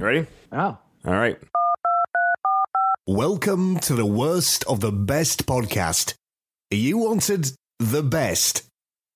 [0.00, 0.26] Ready?
[0.52, 0.78] Oh.
[1.06, 1.38] All right.
[3.06, 6.14] Welcome to the worst of the best podcast.
[6.70, 8.64] You wanted the best.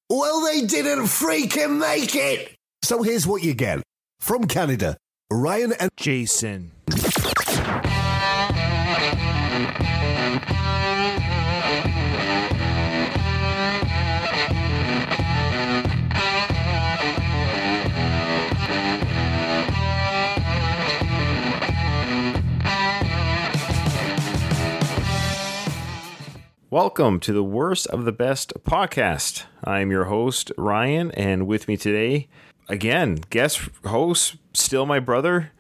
[0.09, 2.55] Well, they didn't freaking make it.
[2.83, 3.83] So here's what you get
[4.21, 4.97] from Canada
[5.31, 6.71] Ryan and Jason.
[26.71, 29.43] Welcome to the Worst of the Best podcast.
[29.65, 32.29] I'm your host, Ryan, and with me today,
[32.69, 35.51] again, guest host, still my brother,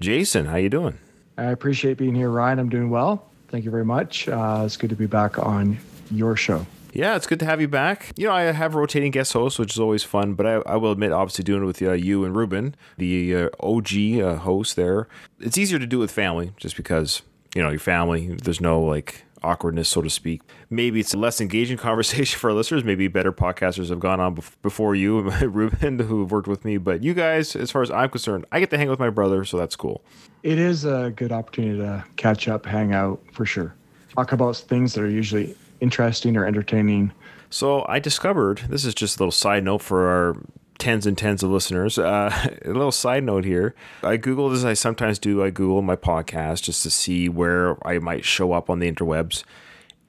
[0.00, 0.46] Jason.
[0.46, 0.98] How you doing?
[1.36, 2.60] I appreciate being here, Ryan.
[2.60, 3.30] I'm doing well.
[3.48, 4.26] Thank you very much.
[4.26, 5.76] Uh, it's good to be back on
[6.10, 6.64] your show.
[6.94, 8.12] Yeah, it's good to have you back.
[8.16, 10.92] You know, I have rotating guest hosts, which is always fun, but I, I will
[10.92, 15.08] admit, obviously, doing it with uh, you and Ruben, the uh, OG uh, host there,
[15.40, 17.20] it's easier to do with family just because,
[17.54, 20.42] you know, your family, there's no like awkwardness, so to speak.
[20.70, 22.84] Maybe it's a less engaging conversation for our listeners.
[22.84, 26.76] Maybe better podcasters have gone on before you, and Ruben, who have worked with me.
[26.78, 29.44] But you guys, as far as I'm concerned, I get to hang with my brother,
[29.44, 30.02] so that's cool.
[30.42, 33.74] It is a good opportunity to catch up, hang out for sure.
[34.14, 37.12] Talk about things that are usually interesting or entertaining.
[37.50, 40.36] So I discovered this is just a little side note for our
[40.78, 41.98] tens and tens of listeners.
[41.98, 42.30] Uh,
[42.64, 43.74] a little side note here.
[44.02, 45.42] I Googled as I sometimes do.
[45.42, 49.44] I Google my podcast just to see where I might show up on the interwebs.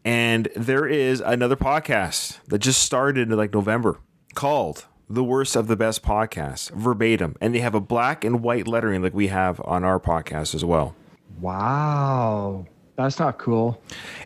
[0.06, 4.00] And there is another podcast that just started in like November
[4.34, 7.36] called The Worst of the Best Podcast, verbatim.
[7.42, 10.64] And they have a black and white lettering like we have on our podcast as
[10.64, 10.96] well.
[11.40, 12.66] Wow.
[12.96, 13.82] That's not cool.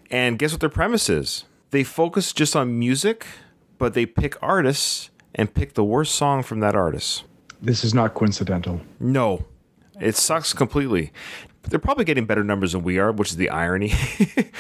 [0.10, 1.46] And guess what their premise is?
[1.72, 3.26] They focus just on music,
[3.78, 7.24] but they pick artists and pick the worst song from that artist.
[7.62, 8.82] This is not coincidental.
[9.00, 9.46] No,
[10.00, 11.12] it sucks completely.
[11.64, 13.94] They're probably getting better numbers than we are, which is the irony.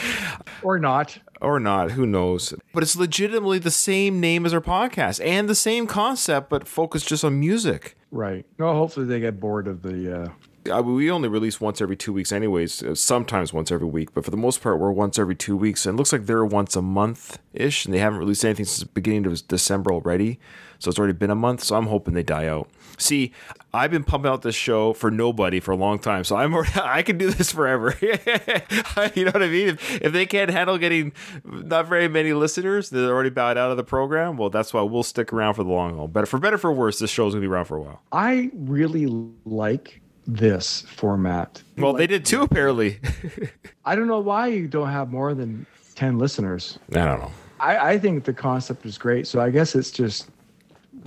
[0.63, 1.17] Or not.
[1.41, 2.53] or not, who knows?
[2.73, 7.09] But it's legitimately the same name as our podcast and the same concept, but focused
[7.09, 7.98] just on music.
[8.11, 8.45] Right.
[8.58, 10.21] No, hopefully they get bored of the.
[10.23, 10.27] Uh,
[10.71, 12.83] Uh, we only release once every two weeks, anyways.
[12.83, 15.85] uh, Sometimes once every week, but for the most part, we're once every two weeks.
[15.85, 18.79] And it looks like they're once a month ish, and they haven't released anything since
[18.79, 20.39] the beginning of December already.
[20.79, 21.63] So it's already been a month.
[21.63, 22.69] So I'm hoping they die out.
[22.97, 23.31] See,
[23.73, 26.71] I've been pumping out this show for nobody for a long time, so I'm already,
[26.81, 27.95] I can do this forever.
[28.01, 29.69] you know what I mean?
[29.69, 31.11] If, if they can't handle getting
[31.43, 34.37] not very many listeners, they're already bowed out of the program.
[34.37, 36.07] Well, that's why we'll stick around for the long haul.
[36.07, 38.01] But for better for worse, this show's gonna be around for a while.
[38.11, 39.07] I really
[39.45, 41.61] like this format.
[41.78, 43.00] Well, they did too, apparently.
[43.86, 46.80] I don't know why you don't have more than 10 listeners.
[46.92, 47.32] I don't know.
[47.60, 49.28] I, I think the concept is great.
[49.28, 50.30] So I guess it's just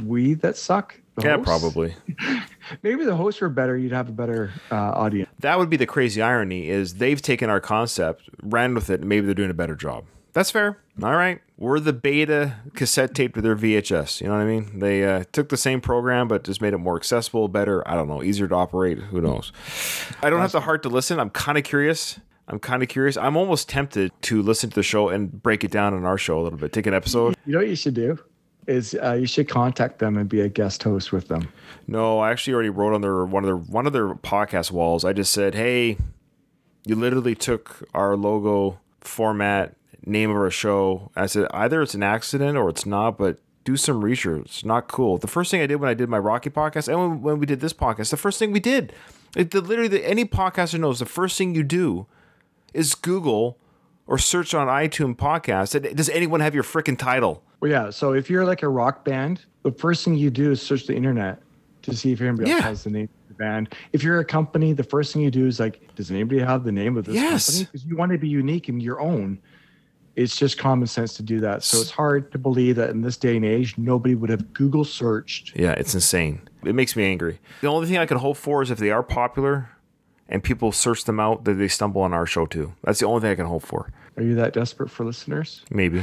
[0.04, 0.98] we that suck.
[1.22, 1.44] Yeah, hosts?
[1.46, 1.94] probably.
[2.82, 3.76] Maybe the hosts were better.
[3.76, 5.30] You'd have a better uh, audience.
[5.40, 9.08] That would be the crazy irony is they've taken our concept, ran with it, and
[9.08, 10.04] maybe they're doing a better job.
[10.36, 10.76] That's fair.
[11.02, 11.40] All right.
[11.56, 14.20] We're the beta cassette tape to their VHS.
[14.20, 14.80] You know what I mean?
[14.80, 17.82] They uh, took the same program, but just made it more accessible, better.
[17.88, 18.98] I don't know, easier to operate.
[18.98, 19.50] Who knows?
[20.22, 21.18] I don't have the heart to listen.
[21.18, 22.20] I'm kind of curious.
[22.48, 23.16] I'm kind of curious.
[23.16, 26.38] I'm almost tempted to listen to the show and break it down on our show
[26.38, 26.70] a little bit.
[26.70, 27.34] Take an episode.
[27.46, 28.18] You know what you should do?
[28.66, 31.48] Is uh, you should contact them and be a guest host with them.
[31.86, 35.02] No, I actually already wrote on their one of their one of their podcast walls.
[35.02, 35.96] I just said, "Hey,
[36.84, 39.74] you literally took our logo format,
[40.06, 43.76] name of our show." I said, "Either it's an accident or it's not, but do
[43.76, 44.42] some research.
[44.46, 46.98] It's not cool." The first thing I did when I did my Rocky podcast and
[46.98, 48.92] when, when we did this podcast, the first thing we did,
[49.36, 52.06] it, the, literally, the, any podcaster knows the first thing you do
[52.72, 53.58] is Google
[54.06, 55.94] or search on iTunes podcast.
[55.96, 57.42] Does anyone have your freaking title?
[57.60, 57.90] Well, yeah.
[57.90, 60.94] So if you're like a rock band, the first thing you do is search the
[60.94, 61.42] internet
[61.82, 63.74] to see if anybody else has the name of the band.
[63.92, 66.72] If you're a company, the first thing you do is like, does anybody have the
[66.72, 67.46] name of this Yes.
[67.46, 67.64] company?
[67.72, 69.38] Because you want to be unique and your own.
[70.16, 71.62] It's just common sense to do that.
[71.62, 74.84] So it's hard to believe that in this day and age, nobody would have Google
[74.84, 75.54] searched.
[75.54, 76.40] Yeah, it's insane.
[76.64, 77.38] It makes me angry.
[77.60, 79.70] The only thing I can hope for is if they are popular
[80.28, 82.72] and people search them out, that they stumble on our show too.
[82.82, 83.92] That's the only thing I can hope for.
[84.16, 85.62] Are you that desperate for listeners?
[85.70, 86.02] Maybe.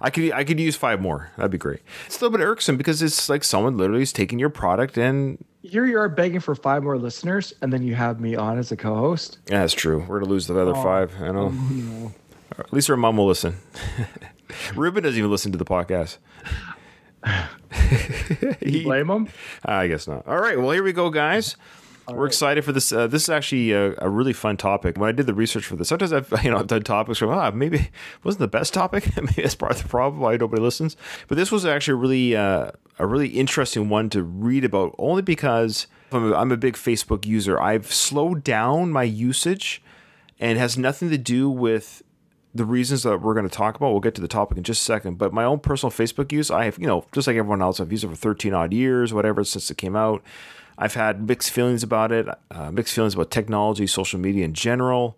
[0.01, 1.31] I could I could use five more.
[1.37, 1.81] That'd be great.
[2.07, 5.43] It's a little bit irksome because it's like someone literally is taking your product and
[5.63, 8.73] Here you are begging for five more listeners, and then you have me on as
[8.73, 9.39] a co-host.
[9.49, 10.05] yeah, that's true.
[10.09, 11.15] We're gonna lose the other oh, five.
[11.21, 11.51] I know.
[11.51, 12.13] No.
[12.59, 13.57] At least our mom will listen.
[14.75, 16.19] Ruben doesn't even listen to the podcast.
[18.61, 19.29] You blame them?
[19.65, 20.27] I guess not.
[20.27, 20.59] All right.
[20.59, 21.57] Well, here we go, guys.
[22.09, 22.93] We're excited for this.
[22.93, 24.99] Uh, this is actually a, a really fun topic.
[24.99, 27.31] When I did the research for this, sometimes I've you know I've done topics from
[27.31, 27.91] ah maybe it
[28.25, 29.17] wasn't the best topic.
[29.17, 30.97] maybe that's part of the problem why nobody listens.
[31.29, 35.87] But this was actually really uh, a really interesting one to read about, only because
[36.11, 37.61] I'm a, I'm a big Facebook user.
[37.61, 39.81] I've slowed down my usage,
[40.41, 42.03] and it has nothing to do with
[42.55, 43.93] the reasons that we're going to talk about.
[43.93, 45.19] We'll get to the topic in just a second.
[45.19, 47.91] But my own personal Facebook use, I have, you know, just like everyone else, I've
[47.91, 50.23] used it for 13 odd years, whatever, since it came out.
[50.79, 55.17] I've had mixed feelings about it, uh, mixed feelings about technology, social media in general.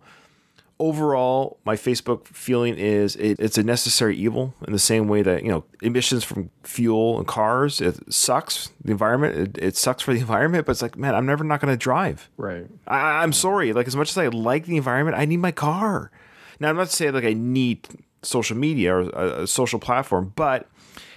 [0.77, 5.43] Overall, my Facebook feeling is it, it's a necessary evil in the same way that,
[5.43, 8.71] you know, emissions from fuel and cars, it sucks.
[8.83, 11.61] The environment, it, it sucks for the environment, but it's like, man, I'm never not
[11.61, 12.29] going to drive.
[12.35, 12.67] Right.
[12.87, 13.71] I, I'm sorry.
[13.71, 16.11] Like, as much as I like the environment, I need my car.
[16.59, 17.87] Now, I'm not saying like I need
[18.21, 20.67] social media or a, a social platform, but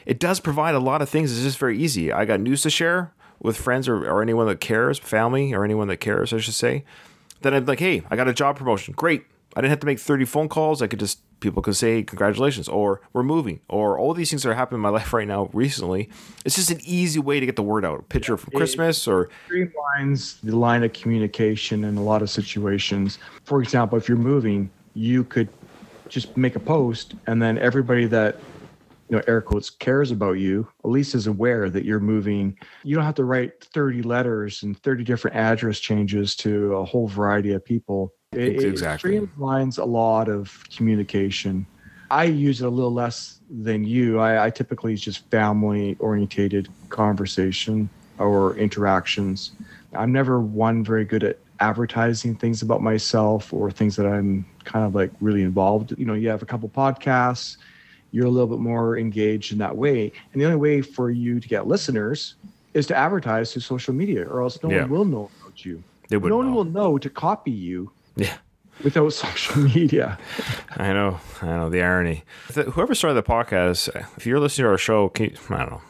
[0.06, 1.32] it does provide a lot of things.
[1.32, 2.12] It's just very easy.
[2.12, 5.88] I got news to share with friends or, or anyone that cares, family or anyone
[5.88, 6.84] that cares, I should say.
[7.42, 8.94] Then I'm like, hey, I got a job promotion.
[8.94, 9.24] Great.
[9.56, 10.82] I didn't have to make 30 phone calls.
[10.82, 14.50] I could just, people could say, congratulations, or we're moving, or all these things that
[14.50, 16.08] are happening in my life right now recently.
[16.44, 18.00] It's just an easy way to get the word out.
[18.00, 19.30] A picture from Christmas or.
[19.48, 23.18] Streamlines the line of communication in a lot of situations.
[23.44, 25.48] For example, if you're moving, you could
[26.08, 28.40] just make a post and then everybody that
[29.08, 32.58] you know air quotes cares about you at least is aware that you're moving.
[32.82, 37.06] You don't have to write 30 letters and 30 different address changes to a whole
[37.06, 38.12] variety of people.
[38.32, 39.16] It, Exactly.
[39.16, 41.66] it streamlines a lot of communication.
[42.10, 44.18] I use it a little less than you.
[44.18, 49.52] I, I typically it's just family orientated conversation or interactions.
[49.94, 54.84] I'm never one very good at advertising things about myself or things that i'm kind
[54.86, 57.56] of like really involved you know you have a couple podcasts
[58.12, 60.10] you're a little bit more engaged in that way.
[60.32, 62.36] And the only way for you to get listeners
[62.72, 64.80] is to advertise through social media, or else no Yeah.
[64.86, 65.82] one will know about you.
[66.10, 66.54] No one know.
[66.56, 68.32] will know to copy you Yeah.
[68.82, 70.18] without social media.
[70.78, 72.24] I know, I know the irony.
[72.54, 75.82] Whoever started the podcast, if you're listening to our show, can you, I don't know,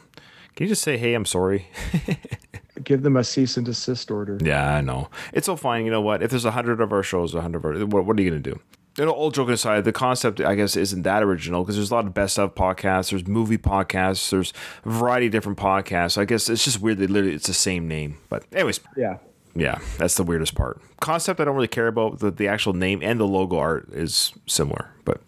[0.57, 1.67] can you just say, "Hey, I'm sorry"?
[2.83, 4.37] Give them a cease and desist order.
[4.41, 5.09] yeah, I know.
[5.33, 5.85] It's all fine.
[5.85, 6.23] You know what?
[6.23, 8.29] If there's a hundred of our shows, a hundred of our, what, what are you
[8.29, 8.59] gonna do?
[8.97, 11.95] You know, all joking aside, the concept I guess isn't that original because there's a
[11.95, 14.51] lot of best of podcasts, there's movie podcasts, there's
[14.83, 16.17] a variety of different podcasts.
[16.17, 18.17] I guess it's just weird that literally it's the same name.
[18.29, 19.17] But anyways, Yeah.
[19.55, 20.81] Yeah, that's the weirdest part.
[20.99, 22.19] Concept I don't really care about.
[22.19, 24.91] The, the actual name and the logo art is similar.
[25.05, 25.21] But,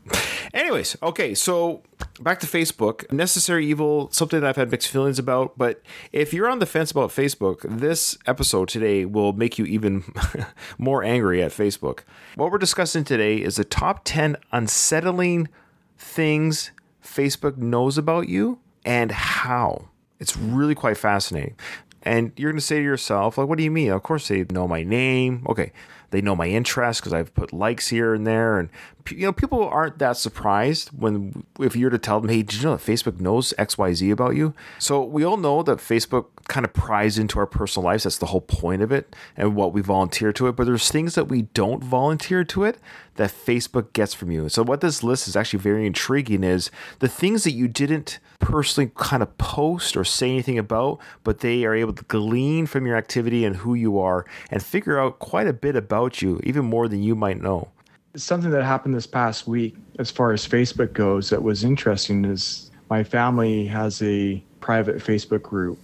[0.53, 1.81] anyways, okay, so
[2.19, 3.11] back to Facebook.
[3.11, 5.57] Necessary evil, something that I've had mixed feelings about.
[5.57, 5.81] But
[6.11, 10.03] if you're on the fence about Facebook, this episode today will make you even
[10.77, 12.01] more angry at Facebook.
[12.35, 15.49] What we're discussing today is the top 10 unsettling
[15.97, 16.71] things
[17.03, 19.89] Facebook knows about you and how.
[20.19, 21.55] It's really quite fascinating.
[22.03, 23.91] And you're going to say to yourself, like, what do you mean?
[23.91, 25.45] Of course, they know my name.
[25.47, 25.71] Okay.
[26.11, 28.59] They know my interests because I've put likes here and there.
[28.59, 28.69] And,
[29.09, 32.63] you know, people aren't that surprised when, if you're to tell them, hey, did you
[32.63, 34.53] know that Facebook knows XYZ about you?
[34.77, 38.03] So we all know that Facebook kind of pries into our personal lives.
[38.03, 40.55] That's the whole point of it and what we volunteer to it.
[40.55, 42.77] But there's things that we don't volunteer to it
[43.15, 44.49] that Facebook gets from you.
[44.49, 48.91] So what this list is actually very intriguing is the things that you didn't personally
[48.95, 52.95] kind of post or say anything about, but they are able to glean from your
[52.95, 56.87] activity and who you are and figure out quite a bit about you, even more
[56.87, 57.67] than you might know.
[58.15, 62.69] something that happened this past week as far as Facebook goes that was interesting is
[62.89, 65.77] my family has a private Facebook group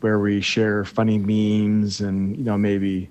[0.00, 3.08] where we share funny memes and you know maybe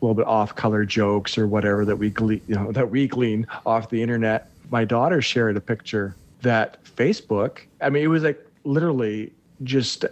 [0.00, 3.06] a little bit off color jokes or whatever that we glean, you know that we
[3.06, 4.50] glean off the internet.
[4.70, 9.32] My daughter shared a picture that Facebook, I mean it was like literally
[9.64, 10.04] just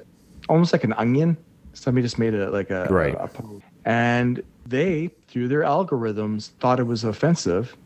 [0.49, 1.37] almost like an onion.
[1.75, 3.15] Somebody just made it like a, Right.
[3.15, 3.65] a, a post.
[3.85, 7.77] And they, through their algorithms, thought it was offensive,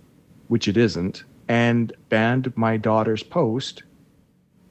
[0.49, 3.83] which it isn't, and banned my daughter's post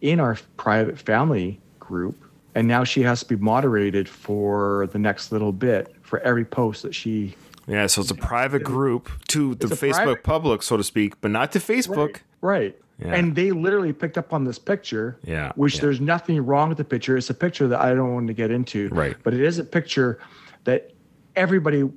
[0.02, 2.24] in our private family group.
[2.54, 6.84] And now she has to be moderated for the next little bit for every post
[6.84, 7.36] that she.
[7.68, 11.32] Yeah, so it's a private group to the Facebook private- public, so to speak, but
[11.32, 12.18] not to Facebook.
[12.42, 12.78] Right.
[13.00, 13.16] Yeah.
[13.16, 15.18] And they literally picked up on this picture.
[15.24, 15.82] Yeah, Which yeah.
[15.82, 17.18] there's nothing wrong with the picture.
[17.18, 18.90] It's a picture that I don't want to get into.
[18.90, 19.16] Right.
[19.24, 20.20] But it is a picture
[20.66, 20.92] that
[21.36, 21.90] everybody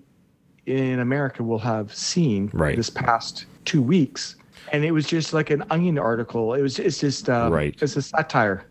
[0.66, 2.76] in America will have seen Right.
[2.76, 4.36] this past two weeks.
[4.72, 6.54] And it was just like an onion article.
[6.54, 7.76] It was it's just um, Right.
[7.80, 8.64] it's a satire.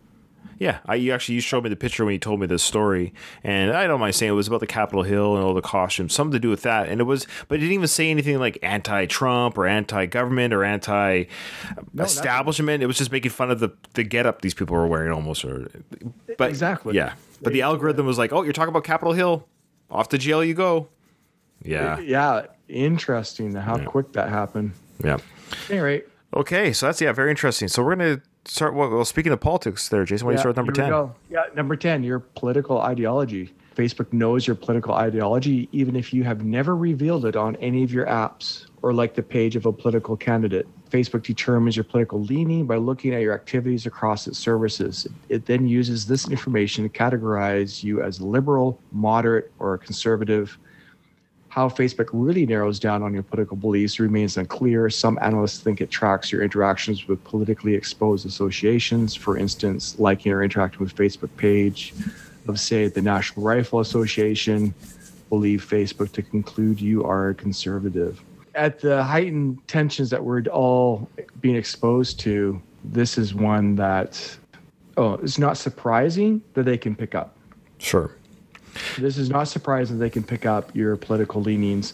[0.59, 3.13] Yeah, I, you actually you showed me the picture when you told me this story,
[3.43, 6.13] and I don't mind saying it was about the Capitol Hill and all the costumes,
[6.13, 6.89] something to do with that.
[6.89, 12.83] And it was, but it didn't even say anything like anti-Trump or anti-government or anti-establishment.
[12.83, 15.43] it was just making fun of the the getup these people were wearing, almost.
[15.43, 15.69] Or,
[16.37, 16.95] but Exactly.
[16.95, 17.13] yeah.
[17.41, 19.45] But the algorithm was like, oh, you're talking about Capitol Hill,
[19.91, 20.87] off to jail you go.
[21.63, 22.45] Yeah, Yeah.
[22.69, 24.71] Interesting how quick that happened.
[25.03, 25.17] yeah.
[25.69, 26.03] Anyway.
[26.35, 27.67] Okay, so that's yeah, very interesting.
[27.67, 28.73] So we're gonna start.
[28.73, 31.11] Well, well speaking of politics, there, Jason, why don't you start with number ten?
[31.29, 33.53] Yeah, number 10, your political ideology.
[33.75, 37.91] Facebook knows your political ideology, even if you have never revealed it on any of
[37.91, 40.67] your apps or like the page of a political candidate.
[40.89, 45.07] Facebook determines your political leaning by looking at your activities across its services.
[45.29, 50.57] It then uses this information to categorize you as liberal, moderate, or conservative.
[51.53, 54.89] How Facebook really narrows down on your political beliefs remains unclear.
[54.89, 60.41] Some analysts think it tracks your interactions with politically exposed associations, for instance, liking or
[60.41, 61.93] interacting with Facebook page
[62.47, 64.73] of, say, the National Rifle Association,
[65.29, 68.19] believe Facebook to conclude you are a conservative
[68.55, 71.09] at the heightened tensions that we're all
[71.41, 74.37] being exposed to, this is one that,
[74.97, 77.35] oh, it's not surprising that they can pick up.
[77.77, 78.15] Sure.
[78.97, 81.93] This is not surprising they can pick up your political leanings.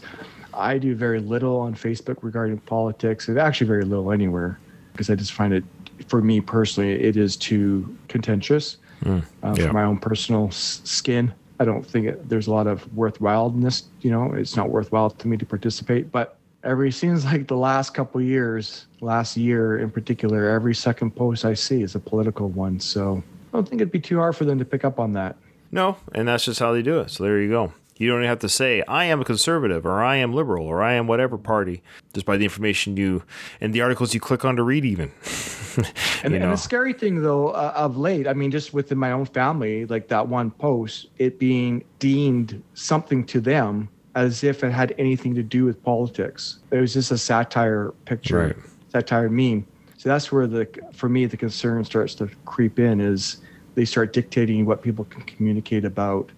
[0.53, 4.59] I do very little on Facebook regarding politics, and actually very little anywhere,
[4.91, 5.63] because I just find it,
[6.07, 9.67] for me personally, it is too contentious mm, uh, yeah.
[9.67, 11.33] for my own personal s- skin.
[11.59, 13.83] I don't think it, there's a lot of worthwhileness.
[14.01, 17.93] You know, it's not worthwhile to me to participate, but every seems like the last
[17.93, 22.79] couple years, last year in particular, every second post I see is a political one.
[22.79, 25.35] So I don't think it'd be too hard for them to pick up on that.
[25.71, 27.11] No, and that's just how they do it.
[27.11, 27.73] So there you go.
[27.97, 30.81] You don't even have to say, I am a conservative or I am liberal or
[30.81, 31.83] I am whatever party,
[32.13, 33.23] just by the information you
[33.59, 35.11] and the articles you click on to read, even.
[36.23, 39.25] and, and, the scary thing, though, uh, of late, I mean, just within my own
[39.25, 44.95] family, like that one post, it being deemed something to them as if it had
[44.97, 46.59] anything to do with politics.
[46.71, 48.55] It was just a satire picture, right.
[48.87, 49.67] satire meme.
[49.97, 53.37] So that's where the for me the concern starts to creep in is
[53.75, 56.31] they start dictating what people can communicate about,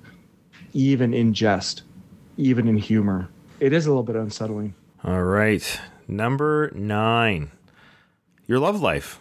[0.73, 1.83] even in jest,
[2.38, 3.29] even in humor.
[3.59, 4.73] It is a little bit unsettling.
[5.03, 7.51] All right, number nine,
[8.47, 9.19] your love life.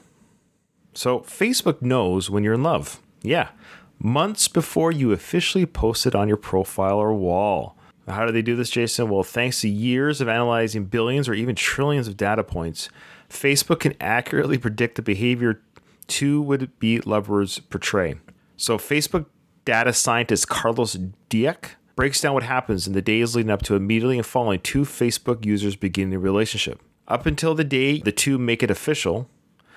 [0.92, 3.00] So Facebook knows when you're in love.
[3.22, 3.50] Yeah,
[3.98, 7.76] months before you officially post it on your profile or wall.
[8.08, 9.08] How do they do this, Jason?
[9.08, 12.88] Well, thanks to years of analyzing billions or even trillions of data points,
[13.28, 15.62] Facebook can accurately predict the behavior
[16.10, 18.16] two would be lovers portray.
[18.56, 19.26] So, Facebook
[19.64, 20.96] data scientist Carlos
[21.30, 24.82] Diuk breaks down what happens in the days leading up to immediately and following two
[24.82, 26.82] Facebook users beginning a relationship.
[27.08, 29.28] Up until the day the two make it official,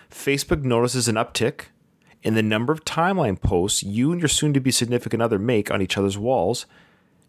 [0.10, 1.66] Facebook notices an uptick
[2.22, 5.72] in the number of timeline posts you and your soon to be significant other make
[5.72, 6.66] on each other's walls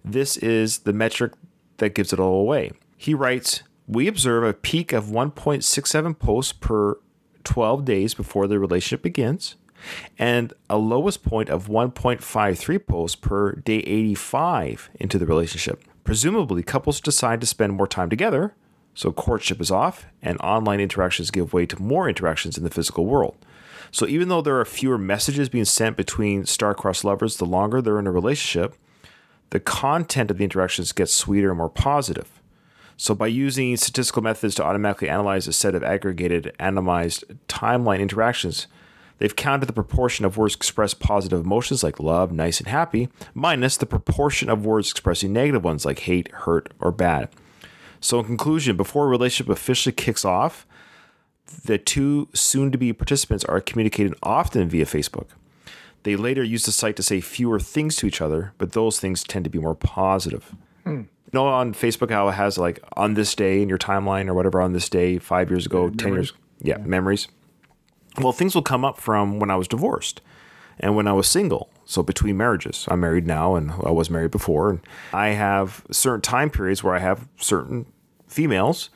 [0.05, 1.33] this is the metric
[1.79, 2.73] that gives it all away.
[2.97, 6.99] He writes, We observe a peak of 1.67 posts per
[7.45, 9.57] 12 days before the relationship begins,
[10.19, 15.85] and a lowest point of 1.53 posts per day 85 into the relationship.
[16.05, 18.55] Presumably, couples decide to spend more time together,
[18.95, 23.07] so courtship is off, and online interactions give way to more interactions in the physical
[23.07, 23.37] world.
[23.91, 27.99] So, even though there are fewer messages being sent between star-crossed lovers the longer they're
[27.99, 28.77] in a relationship,
[29.51, 32.34] the content of the interactions gets sweeter and more positive.
[32.97, 38.69] So, by using statistical methods to automatically analyze a set of aggregated, anonymized timeline interactions,
[39.19, 43.77] they've counted the proportion of words express positive emotions like love, nice, and happy, minus
[43.77, 47.29] the proportion of words expressing negative ones like hate, hurt, or bad.
[48.01, 50.67] So, in conclusion, before a relationship officially kicks off,
[51.65, 55.29] the two soon to be participants are communicating often via Facebook.
[56.05, 59.25] They later use the site to say fewer things to each other, but those things
[59.25, 60.55] tend to be more positive.
[60.85, 61.03] Hmm.
[61.33, 64.35] You know, on Facebook, how it has like on this day in your timeline or
[64.35, 67.29] whatever on this day, five years ago, yeah, 10 years, yeah, yeah, memories.
[68.21, 70.21] Well, things will come up from when I was divorced
[70.79, 71.71] and when I was single.
[71.85, 74.71] So between marriages, I'm married now and I was married before.
[74.71, 74.81] And
[75.13, 77.87] I have certain time periods where I have certain
[78.29, 78.91] females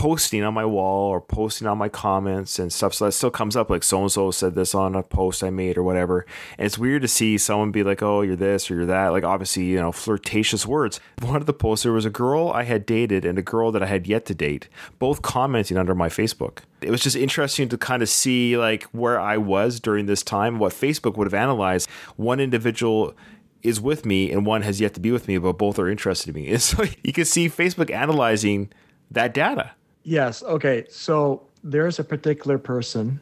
[0.00, 2.94] posting on my wall or posting on my comments and stuff.
[2.94, 5.50] So that still comes up like so and so said this on a post I
[5.50, 6.24] made or whatever.
[6.56, 9.08] And it's weird to see someone be like, oh, you're this or you're that.
[9.08, 11.00] Like, obviously, you know, flirtatious words.
[11.20, 13.82] One of the posts, there was a girl I had dated and a girl that
[13.82, 16.60] I had yet to date, both commenting under my Facebook.
[16.80, 20.58] It was just interesting to kind of see like where I was during this time,
[20.58, 21.90] what Facebook would have analyzed.
[22.16, 23.14] One individual
[23.62, 26.34] is with me and one has yet to be with me, but both are interested
[26.34, 26.48] in me.
[26.52, 28.72] And so you can see Facebook analyzing
[29.10, 29.72] that data.
[30.02, 30.42] Yes.
[30.42, 30.86] Okay.
[30.88, 33.20] So there's a particular person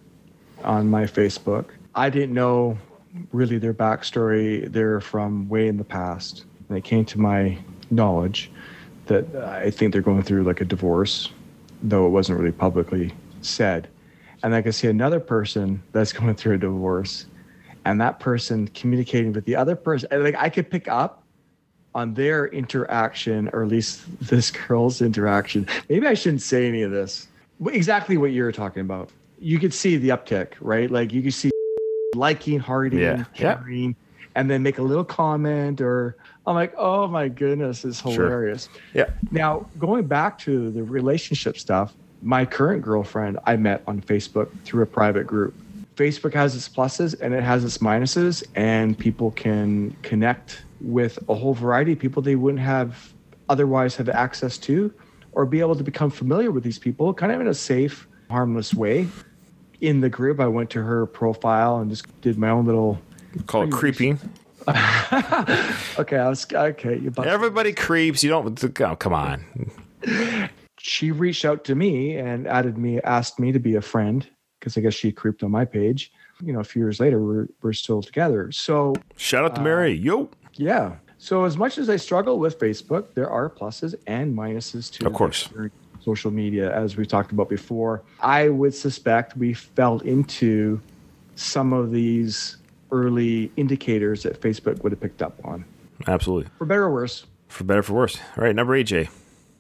[0.63, 1.67] on my Facebook.
[1.95, 2.79] I didn't know
[3.33, 4.71] really their backstory.
[4.71, 6.45] They're from way in the past.
[6.69, 7.59] And it came to my
[7.91, 8.51] knowledge
[9.07, 11.31] that I think they're going through like a divorce,
[11.83, 13.89] though it wasn't really publicly said.
[14.43, 17.27] And I can see another person that's going through a divorce,
[17.85, 20.09] and that person communicating with the other person.
[20.23, 21.25] Like I could pick up
[21.95, 25.67] on their interaction, or at least this girl's interaction.
[25.89, 27.29] Maybe I shouldn't say any of this.
[27.67, 29.11] Exactly what you're talking about.
[29.41, 30.91] You could see the uptick, right?
[30.91, 31.51] Like you could see
[32.15, 33.25] liking, hearting, yeah.
[33.35, 34.27] caring, yeah.
[34.35, 36.17] and then make a little comment or
[36.47, 38.71] I'm like, oh my goodness, it's hilarious.
[38.95, 39.11] Yeah.
[39.31, 44.83] Now, going back to the relationship stuff, my current girlfriend I met on Facebook through
[44.83, 45.55] a private group.
[45.97, 51.35] Facebook has its pluses and it has its minuses, and people can connect with a
[51.35, 53.13] whole variety of people they wouldn't have
[53.49, 54.93] otherwise have access to
[55.33, 58.75] or be able to become familiar with these people kind of in a safe, harmless
[58.75, 59.07] way.
[59.81, 63.01] In the group, I went to her profile and just did my own little.
[63.47, 64.19] Call it creeping.
[65.99, 67.01] Okay, I was okay.
[67.25, 68.23] Everybody creeps.
[68.23, 68.81] You don't.
[68.83, 69.45] Oh, come on.
[70.79, 74.77] she reached out to me and added me, asked me to be a friend because
[74.77, 76.13] I guess she creeped on my page.
[76.43, 78.53] You know, a few years later, we're, we're still together.
[78.53, 79.93] So, Shout out to Mary.
[79.93, 80.31] Uh, Yo.
[80.59, 80.97] Yeah.
[81.21, 85.15] So, as much as I struggle with Facebook, there are pluses and minuses to Of
[85.15, 85.49] course.
[86.01, 88.03] social media, as we've talked about before.
[88.21, 90.81] I would suspect we fell into
[91.35, 92.57] some of these
[92.93, 95.65] early indicators that Facebook would have picked up on,
[96.07, 96.49] Absolutely.
[96.57, 97.27] for better or worse.
[97.49, 98.17] For better, for worse.
[98.37, 98.55] All right.
[98.55, 99.09] Number eight, Jay.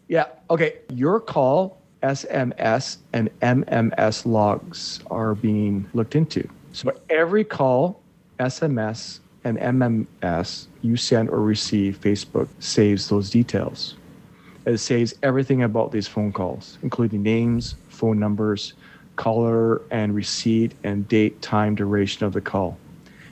[0.08, 0.26] Yeah.
[0.50, 0.76] Okay.
[0.94, 6.48] Your call, SMS, and MMS logs are being looked into.
[6.72, 8.00] So every call,
[8.38, 13.96] SMS, and MMS you send or receive, Facebook saves those details.
[14.66, 18.74] It saves everything about these phone calls, including names, phone numbers,
[19.16, 22.78] caller and receipt, and date, time, duration of the call.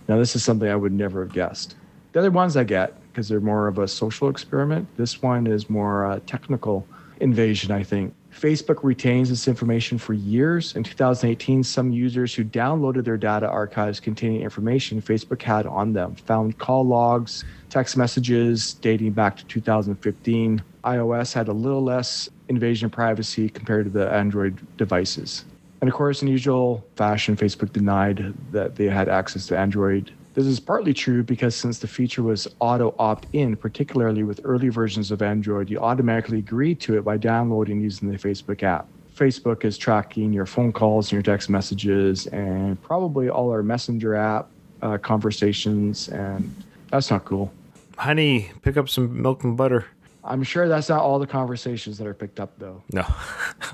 [0.08, 1.76] Now, this is something I would never have guessed.
[2.12, 4.88] The other ones I get because they're more of a social experiment.
[4.96, 6.86] This one is more a technical
[7.20, 8.14] invasion, I think.
[8.36, 10.76] Facebook retains this information for years.
[10.76, 16.14] In 2018, some users who downloaded their data archives containing information Facebook had on them
[16.16, 20.62] found call logs, text messages dating back to 2015.
[20.84, 25.46] iOS had a little less invasion of privacy compared to the Android devices.
[25.80, 30.10] And of course, in usual fashion, Facebook denied that they had access to Android.
[30.36, 34.68] This is partly true because since the feature was auto opt in, particularly with early
[34.68, 38.86] versions of Android, you automatically agreed to it by downloading using the Facebook app.
[39.16, 44.14] Facebook is tracking your phone calls and your text messages and probably all our Messenger
[44.14, 44.50] app
[44.82, 46.54] uh, conversations, and
[46.90, 47.50] that's not cool.
[47.96, 49.86] Honey, pick up some milk and butter.
[50.26, 52.82] I'm sure that's not all the conversations that are picked up, though.
[52.92, 53.04] No.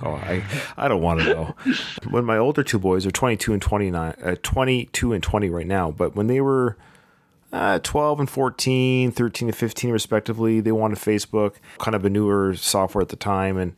[0.04, 0.42] Oh, I,
[0.76, 1.54] I don't want to know.
[2.10, 5.90] when my older two boys are 22 and 29, uh, 22 and 20 right now,
[5.90, 6.76] but when they were
[7.52, 12.54] uh, 12 and 14, 13 and 15 respectively, they wanted Facebook, kind of a newer
[12.56, 13.58] software at the time.
[13.58, 13.74] And,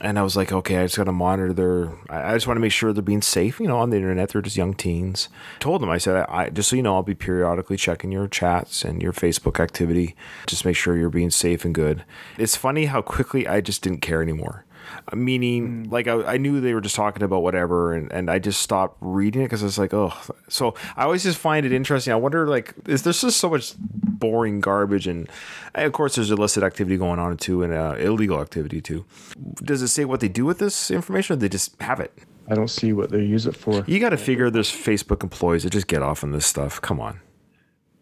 [0.00, 2.60] and I was like, okay, I just got to monitor their, I just want to
[2.60, 4.30] make sure they're being safe, you know, on the internet.
[4.30, 5.28] They're just young teens.
[5.58, 8.84] told them, I said, I just so you know, I'll be periodically checking your chats
[8.84, 10.16] and your Facebook activity.
[10.46, 12.04] Just make sure you're being safe and good.
[12.38, 14.64] It's funny how quickly I just didn't care anymore.
[15.12, 18.38] Uh, Meaning, like I, I knew they were just talking about whatever, and, and I
[18.38, 20.12] just stopped reading it because I was like, oh.
[20.48, 22.12] So I always just find it interesting.
[22.12, 25.28] I wonder, like, is there just so much boring garbage, and,
[25.74, 29.04] and of course, there's illicit activity going on too, and uh, illegal activity too.
[29.62, 32.12] Does it say what they do with this information, or they just have it?
[32.48, 33.84] I don't see what they use it for.
[33.86, 36.80] You got to figure there's Facebook employees that just get off on this stuff.
[36.80, 37.20] Come on,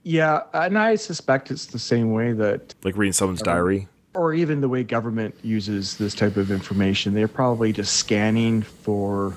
[0.02, 3.88] Yeah, and I suspect it's the same way that, like reading someone's diary.
[4.14, 7.14] Or even the way government uses this type of information.
[7.14, 9.36] They're probably just scanning for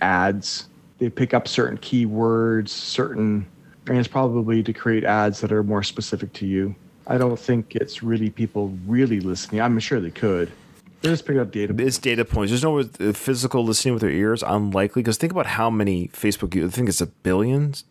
[0.00, 0.66] ads.
[0.98, 3.46] They pick up certain keywords, certain,
[3.86, 6.74] and it's probably to create ads that are more specific to you.
[7.06, 9.62] I don't think it's really people really listening.
[9.62, 10.52] I'm sure they could.
[11.00, 11.74] They're just picking up data.
[11.78, 12.50] It's data points.
[12.50, 14.42] There's no uh, physical listening with their ears.
[14.42, 16.62] Unlikely because think about how many Facebook.
[16.62, 17.84] I think it's a billions,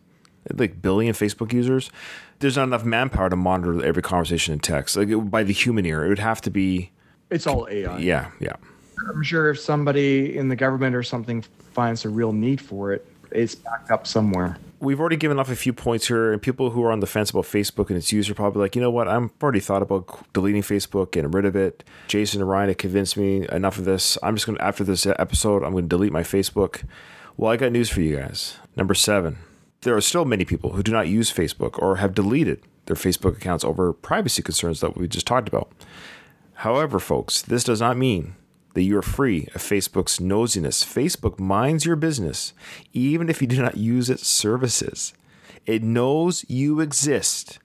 [0.54, 1.90] like billion Facebook users.
[2.40, 4.96] There's not enough manpower to monitor every conversation in text.
[4.96, 6.90] Like it- by the human ear, it would have to be.
[7.30, 7.98] It's all AI.
[7.98, 8.54] Yeah, yeah.
[9.08, 13.06] I'm sure if somebody in the government or something finds a real need for it,
[13.30, 14.56] it's backed up somewhere.
[14.80, 17.30] We've already given off a few points here, and people who are on the fence
[17.30, 19.08] about Facebook and its use are probably like, you know what?
[19.08, 21.82] I'm already thought about deleting Facebook, getting rid of it.
[22.06, 24.16] Jason and Ryan have convinced me enough of this.
[24.22, 26.84] I'm just going to, after this episode, I'm going to delete my Facebook.
[27.36, 28.56] Well, I got news for you guys.
[28.76, 29.38] Number seven,
[29.82, 33.36] there are still many people who do not use Facebook or have deleted their Facebook
[33.36, 35.70] accounts over privacy concerns that we just talked about.
[36.54, 38.34] However, folks, this does not mean
[38.74, 40.84] that you are free of Facebook's nosiness.
[40.84, 42.52] Facebook minds your business,
[42.92, 45.12] even if you do not use its services.
[45.66, 47.58] It knows you exist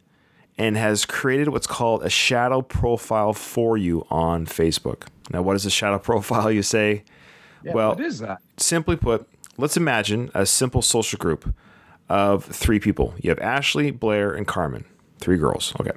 [0.58, 5.08] and has created what's called a shadow profile for you on Facebook.
[5.32, 7.04] Now, what is a shadow profile, you say?
[7.64, 8.40] well, what is that?
[8.58, 11.54] simply put, let's imagine a simple social group
[12.10, 13.14] of three people.
[13.22, 14.86] You have Ashley, Blair, and Carmen,
[15.20, 15.74] three girls.
[15.80, 15.92] Okay.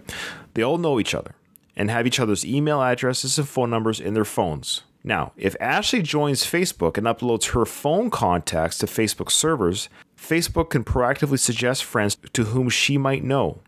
[0.54, 1.34] They all know each other
[1.76, 4.82] and have each other's email addresses and phone numbers in their phones.
[5.04, 10.82] Now, if Ashley joins Facebook and uploads her phone contacts to Facebook servers, Facebook can
[10.84, 13.60] proactively suggest friends to whom she might know.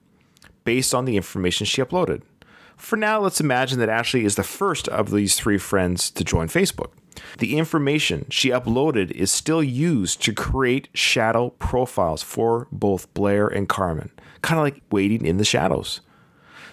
[0.68, 2.20] based on the information she uploaded.
[2.76, 6.48] For now, let's imagine that Ashley is the first of these three friends to join
[6.48, 6.90] Facebook.
[7.38, 13.68] The information she uploaded is still used to create shadow profiles for both Blair and
[13.68, 14.10] Carmen,
[14.42, 16.00] kind of like waiting in the shadows.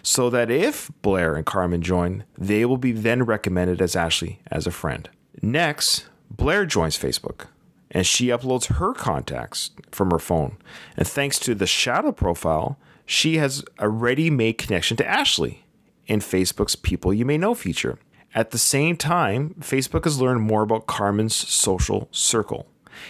[0.02, 4.68] So that if Blair and Carmen join, they will be then recommended as Ashley as
[4.68, 5.10] a friend.
[5.42, 7.48] Next, Blair joins Facebook
[7.92, 10.58] and she uploads her contacts from her phone.
[10.98, 15.66] And thanks to the shadow profile, she has a ready made connection to Ashley
[16.06, 17.98] in Facebook's People You May Know feature.
[18.36, 22.68] At the same time, Facebook has learned more about Carmen's social circle,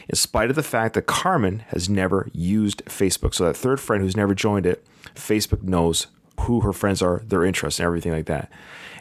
[0.07, 3.33] in spite of the fact that Carmen has never used Facebook.
[3.33, 4.85] So, that third friend who's never joined it,
[5.15, 6.07] Facebook knows
[6.41, 8.51] who her friends are, their interests, and everything like that,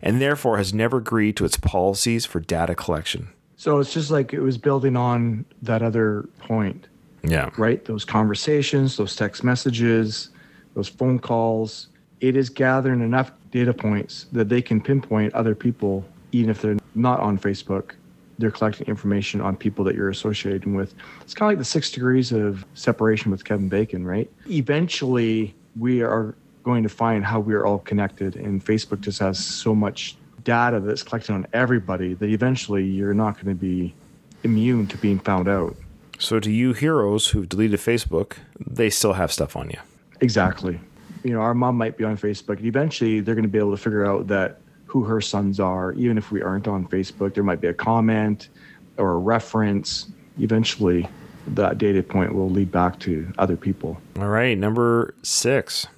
[0.03, 3.29] and therefore has never agreed to its policies for data collection.
[3.57, 6.87] So it's just like it was building on that other point,
[7.23, 7.51] Yeah.
[7.59, 7.85] right?
[7.85, 10.31] Those conversations, those text messages,
[10.75, 11.89] those phone calls.
[12.21, 16.77] It is gathering enough data points that they can pinpoint other people, even if they're
[16.97, 17.93] not on Facebook.
[18.39, 20.93] They're collecting information on people that you're associating with.
[21.23, 24.29] It's kind of like the six degrees of separation with Kevin Bacon, right?
[24.51, 29.39] Eventually, we are going to find how we are all connected, and Facebook just has
[29.39, 33.95] so much data that's collected on everybody that eventually you're not going to be
[34.43, 35.77] immune to being found out.
[36.19, 39.79] So, to you heroes who've deleted Facebook, they still have stuff on you.
[40.21, 40.81] Exactly.
[41.23, 42.57] You know, our mom might be on Facebook.
[42.57, 44.59] and Eventually, they're going to be able to figure out that
[44.95, 47.35] who her sons are, even if we aren't on Facebook.
[47.35, 48.49] There might be a comment
[48.97, 50.07] or a reference.
[50.39, 51.09] Eventually,
[51.49, 54.01] that data point will lead back to other people.
[54.21, 55.89] All right, number six.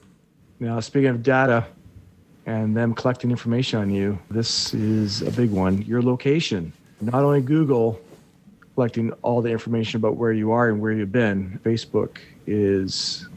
[0.61, 1.67] Now, speaking of data
[2.47, 5.83] and them collecting information on you, this is a big one.
[5.83, 6.73] Your location.
[7.03, 8.01] Not only Google
[8.77, 13.29] collecting all the information about where you are and where you've been, Facebook is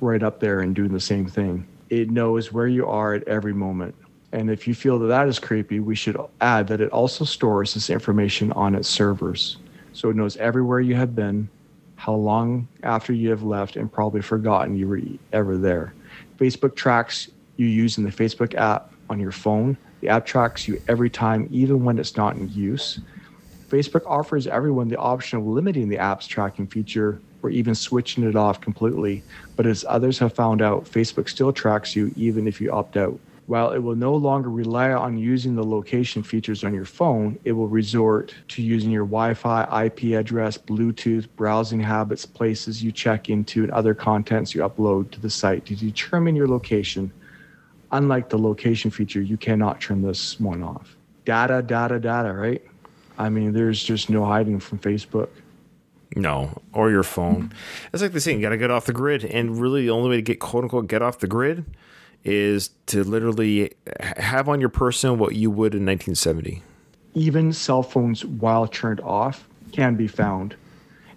[0.00, 1.66] right up there and doing the same thing.
[1.88, 3.96] It knows where you are at every moment.
[4.32, 7.74] And if you feel that that is creepy, we should add that it also stores
[7.74, 9.56] this information on its servers.
[9.92, 11.48] So it knows everywhere you have been,
[11.96, 15.00] how long after you have left, and probably forgotten you were
[15.32, 15.94] ever there.
[16.38, 19.76] Facebook tracks you using the Facebook app on your phone.
[20.00, 23.00] The app tracks you every time, even when it's not in use.
[23.68, 28.36] Facebook offers everyone the option of limiting the app's tracking feature or even switching it
[28.36, 29.22] off completely.
[29.56, 33.18] But as others have found out, Facebook still tracks you even if you opt out.
[33.50, 37.50] While it will no longer rely on using the location features on your phone, it
[37.50, 43.28] will resort to using your Wi Fi, IP address, Bluetooth, browsing habits, places you check
[43.28, 47.10] into, and other contents you upload to the site to determine your location.
[47.90, 50.96] Unlike the location feature, you cannot turn this one off.
[51.24, 52.62] Data, data, data, right?
[53.18, 55.28] I mean, there's just no hiding from Facebook.
[56.14, 57.52] No, or your phone.
[57.92, 59.24] It's like the saying, you got to get off the grid.
[59.24, 61.64] And really, the only way to get quote unquote get off the grid
[62.24, 63.72] is to literally
[64.18, 66.62] have on your person what you would in 1970.
[67.14, 70.54] Even cell phones, while turned off, can be found.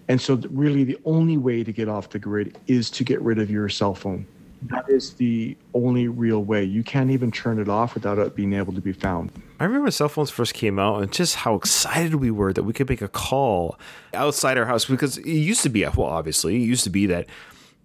[0.08, 3.38] And so, really, the only way to get off the grid is to get rid
[3.38, 4.26] of your cell phone.
[4.62, 6.64] That is the only real way.
[6.64, 9.30] You can't even turn it off without it being able to be found.
[9.60, 12.62] I remember when cell phones first came out and just how excited we were that
[12.62, 13.78] we could make a call
[14.14, 17.26] outside our house because it used to be, well, obviously, it used to be that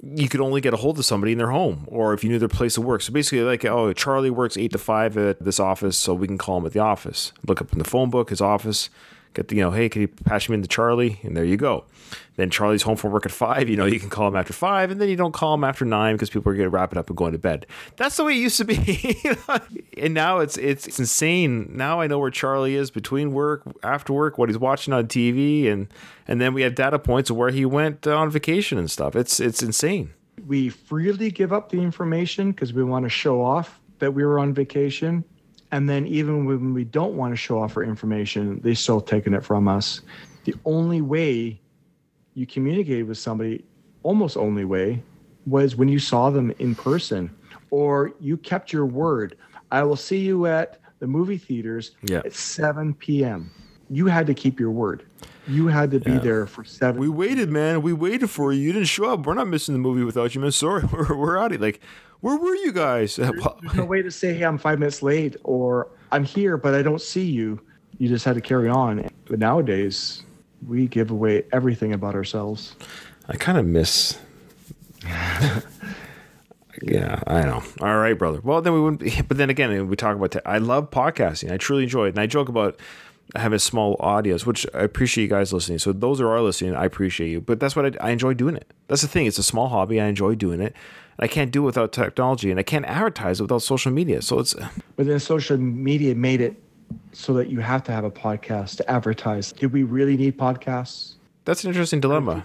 [0.01, 2.39] you could only get a hold of somebody in their home or if you knew
[2.39, 3.01] their place of work.
[3.01, 6.37] So basically, like, oh, Charlie works eight to five at this office, so we can
[6.37, 7.33] call him at the office.
[7.45, 8.89] Look up in the phone book, his office,
[9.33, 11.19] get the, you know, hey, can you patch me into Charlie?
[11.23, 11.85] And there you go.
[12.35, 14.91] Then Charlie's home from work at five, you know, you can call him after five,
[14.91, 16.97] and then you don't call him after nine because people are going to wrap it
[16.97, 17.65] up and going to bed.
[17.97, 19.19] That's the way it used to be.
[19.97, 21.69] and now it's, it's it's insane.
[21.75, 25.69] Now I know where Charlie is between work, after work, what he's watching on TV,
[25.71, 25.87] and
[26.27, 29.15] and then we have data points of where he went on vacation and stuff.
[29.15, 30.13] It's it's insane.
[30.47, 34.39] We freely give up the information because we want to show off that we were
[34.39, 35.25] on vacation.
[35.71, 39.33] And then, even when we don't want to show off our information, they still taking
[39.33, 40.01] it from us.
[40.45, 41.59] The only way
[42.33, 43.63] you communicated with somebody,
[44.03, 45.03] almost only way,
[45.45, 47.29] was when you saw them in person
[47.69, 49.37] or you kept your word.
[49.71, 52.21] I will see you at the movie theaters Yeah.
[52.25, 53.51] at 7 p.m.
[53.89, 55.05] You had to keep your word.
[55.49, 57.81] You had to be there for 7 We waited, man.
[57.81, 58.61] We waited for you.
[58.61, 59.25] You didn't show up.
[59.25, 60.51] We're not missing the movie without you, man.
[60.51, 61.61] Sorry, we're, we're out of it.
[61.61, 61.81] Like,
[62.21, 63.15] where were you guys?
[63.15, 63.33] There's
[63.75, 67.01] no way to say, hey, I'm five minutes late or I'm here, but I don't
[67.01, 67.59] see you.
[67.97, 69.09] You just had to carry on.
[69.25, 70.23] But nowadays,
[70.67, 72.75] we give away everything about ourselves.
[73.27, 74.17] I kind of miss.
[76.81, 77.63] yeah, I know.
[77.81, 78.41] All right, brother.
[78.43, 79.27] Well, then we wouldn't.
[79.27, 80.35] But then again, we talk about.
[80.45, 81.51] I love podcasting.
[81.51, 82.79] I truly enjoy it, and I joke about
[83.35, 85.79] have a small audience, which I appreciate you guys listening.
[85.79, 86.75] So those are our listening.
[86.75, 88.71] I appreciate you, but that's what I, I enjoy doing it.
[88.87, 89.25] That's the thing.
[89.25, 90.01] It's a small hobby.
[90.01, 90.73] I enjoy doing it.
[91.17, 94.21] And I can't do it without technology, and I can't advertise it without social media.
[94.21, 94.55] So it's
[94.95, 96.61] But then social media made it
[97.11, 99.51] so that you have to have a podcast to advertise.
[99.51, 101.15] Did we really need podcasts?
[101.45, 102.43] that's an interesting dilemma.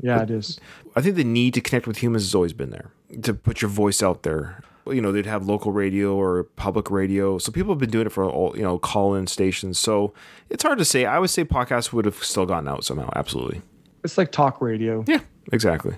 [0.00, 0.58] Yeah, it is.
[0.96, 2.90] I think the need to connect with humans has always been there.
[3.22, 4.62] To put your voice out there.
[4.92, 7.38] You know, they'd have local radio or public radio.
[7.38, 9.78] So people have been doing it for all, you know, call in stations.
[9.78, 10.12] So
[10.50, 11.04] it's hard to say.
[11.04, 13.10] I would say podcasts would have still gotten out somehow.
[13.16, 13.62] Absolutely.
[14.04, 15.04] It's like talk radio.
[15.08, 15.20] Yeah,
[15.52, 15.96] exactly.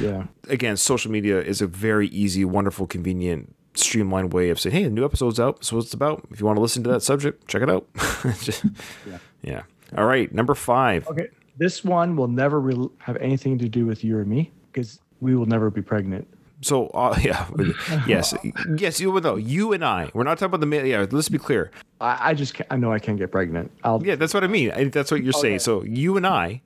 [0.00, 0.24] Yeah.
[0.48, 4.90] Again, social media is a very easy, wonderful, convenient, streamlined way of saying, hey, a
[4.90, 5.64] new episode's out.
[5.64, 6.26] So what it's about.
[6.30, 7.86] If you want to listen to that subject, check it out.
[8.42, 8.64] Just-
[9.08, 9.18] Yeah.
[9.42, 9.62] yeah.
[9.96, 10.32] All right.
[10.34, 11.06] Number five.
[11.08, 11.28] Okay.
[11.56, 15.34] This one will never re- have anything to do with you or me because we
[15.34, 16.28] will never be pregnant.
[16.60, 17.48] So uh, yeah,
[18.06, 18.34] yes,
[18.76, 19.00] yes.
[19.00, 20.10] You know, you and I.
[20.14, 20.86] We're not talking about the male.
[20.86, 21.70] Yeah, let's be clear.
[22.00, 23.70] I, I just can't, I know I can't get pregnant.
[23.84, 24.70] I'll Yeah, that's what I mean.
[24.72, 25.60] I, that's what you're saying.
[25.60, 26.62] So you and I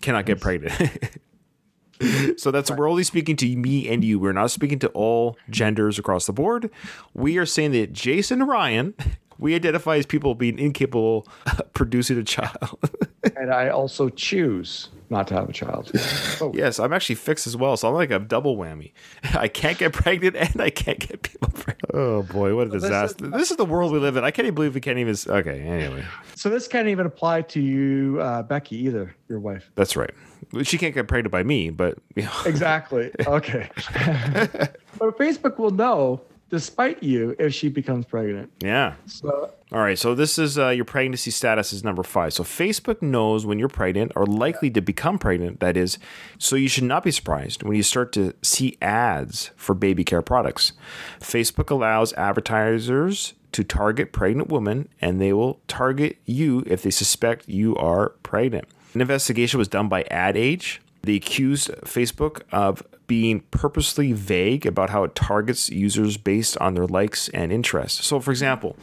[0.00, 0.74] cannot get pregnant.
[2.36, 4.18] so that's we're only speaking to me and you.
[4.18, 6.70] We're not speaking to all genders across the board.
[7.14, 8.94] We are saying that Jason and Ryan,
[9.38, 12.78] we identify as people being incapable of producing a child.
[13.36, 15.90] and I also choose not to have a child.
[16.40, 17.76] Oh, yes, I'm actually fixed as well.
[17.76, 18.92] So I'm like a double whammy.
[19.34, 21.90] I can't get pregnant and I can't get people pregnant.
[21.92, 23.26] Oh boy, what a this is- disaster!
[23.30, 24.22] This is the world we live in.
[24.22, 25.16] I can't even believe we can't even.
[25.26, 26.04] Okay, anyway.
[26.36, 29.68] So this can't even apply to you, uh, Becky, either, your wife.
[29.74, 30.12] That's right.
[30.62, 33.10] She can't get pregnant by me, but you know, Exactly.
[33.26, 33.68] Okay.
[34.98, 38.50] but Facebook will know, despite you, if she becomes pregnant.
[38.60, 38.94] yeah.
[39.06, 39.98] So All right.
[39.98, 42.32] So this is uh, your pregnancy status is number five.
[42.32, 45.60] So Facebook knows when you're pregnant or likely to become pregnant.
[45.60, 45.98] That is,
[46.38, 50.22] so you should not be surprised when you start to see ads for baby care
[50.22, 50.72] products.
[51.20, 57.48] Facebook allows advertisers to target pregnant women, and they will target you if they suspect
[57.48, 58.66] you are pregnant.
[58.94, 60.80] An investigation was done by Ad Age.
[61.02, 66.86] They accused Facebook of being purposely vague about how it targets users based on their
[66.86, 68.06] likes and interests.
[68.06, 68.76] So, for example,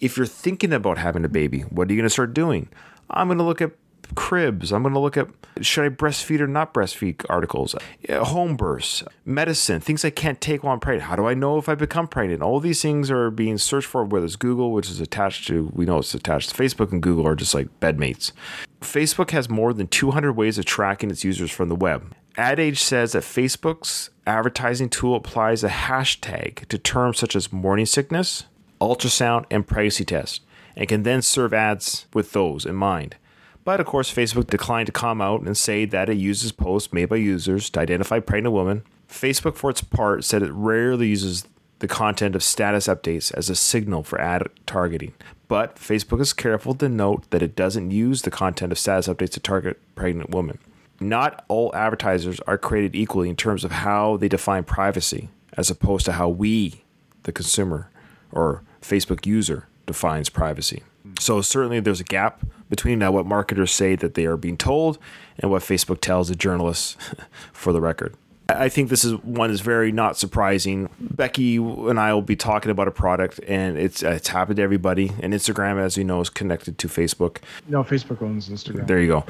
[0.00, 2.68] if you're thinking about having a baby, what are you going to start doing?
[3.08, 3.70] I'm going to look at
[4.14, 4.72] cribs.
[4.72, 5.28] I'm going to look at
[5.60, 7.74] should I breastfeed or not breastfeed articles,
[8.10, 11.08] home births, medicine, things I can't take while I'm pregnant.
[11.08, 12.42] How do I know if I become pregnant?
[12.42, 15.86] All these things are being searched for, whether it's Google, which is attached to, we
[15.86, 18.32] know it's attached to Facebook, and Google are just like bedmates.
[18.80, 22.14] Facebook has more than 200 ways of tracking its users from the web.
[22.36, 27.86] Ad Age says that Facebook's advertising tool applies a hashtag to terms such as morning
[27.86, 28.44] sickness,
[28.78, 30.42] ultrasound, and pregnancy test,
[30.76, 33.16] and can then serve ads with those in mind.
[33.64, 37.08] But of course, Facebook declined to come out and say that it uses posts made
[37.08, 38.82] by users to identify pregnant women.
[39.08, 41.46] Facebook, for its part, said it rarely uses
[41.78, 45.14] the content of status updates as a signal for ad targeting.
[45.48, 49.30] But Facebook is careful to note that it doesn't use the content of status updates
[49.30, 50.58] to target pregnant women.
[51.00, 56.04] Not all advertisers are created equally in terms of how they define privacy, as opposed
[56.06, 56.82] to how we,
[57.24, 57.90] the consumer
[58.32, 60.82] or Facebook user, defines privacy.
[61.18, 64.98] So certainly there's a gap between what marketers say that they are being told
[65.38, 66.96] and what Facebook tells the journalists
[67.52, 68.14] for the record.
[68.48, 70.88] I I think this is one is very not surprising.
[71.00, 75.12] Becky and I will be talking about a product, and it's it's happened to everybody.
[75.20, 77.38] And Instagram, as you know, is connected to Facebook.
[77.68, 78.86] no, Facebook owns Instagram.
[78.86, 79.24] There you go.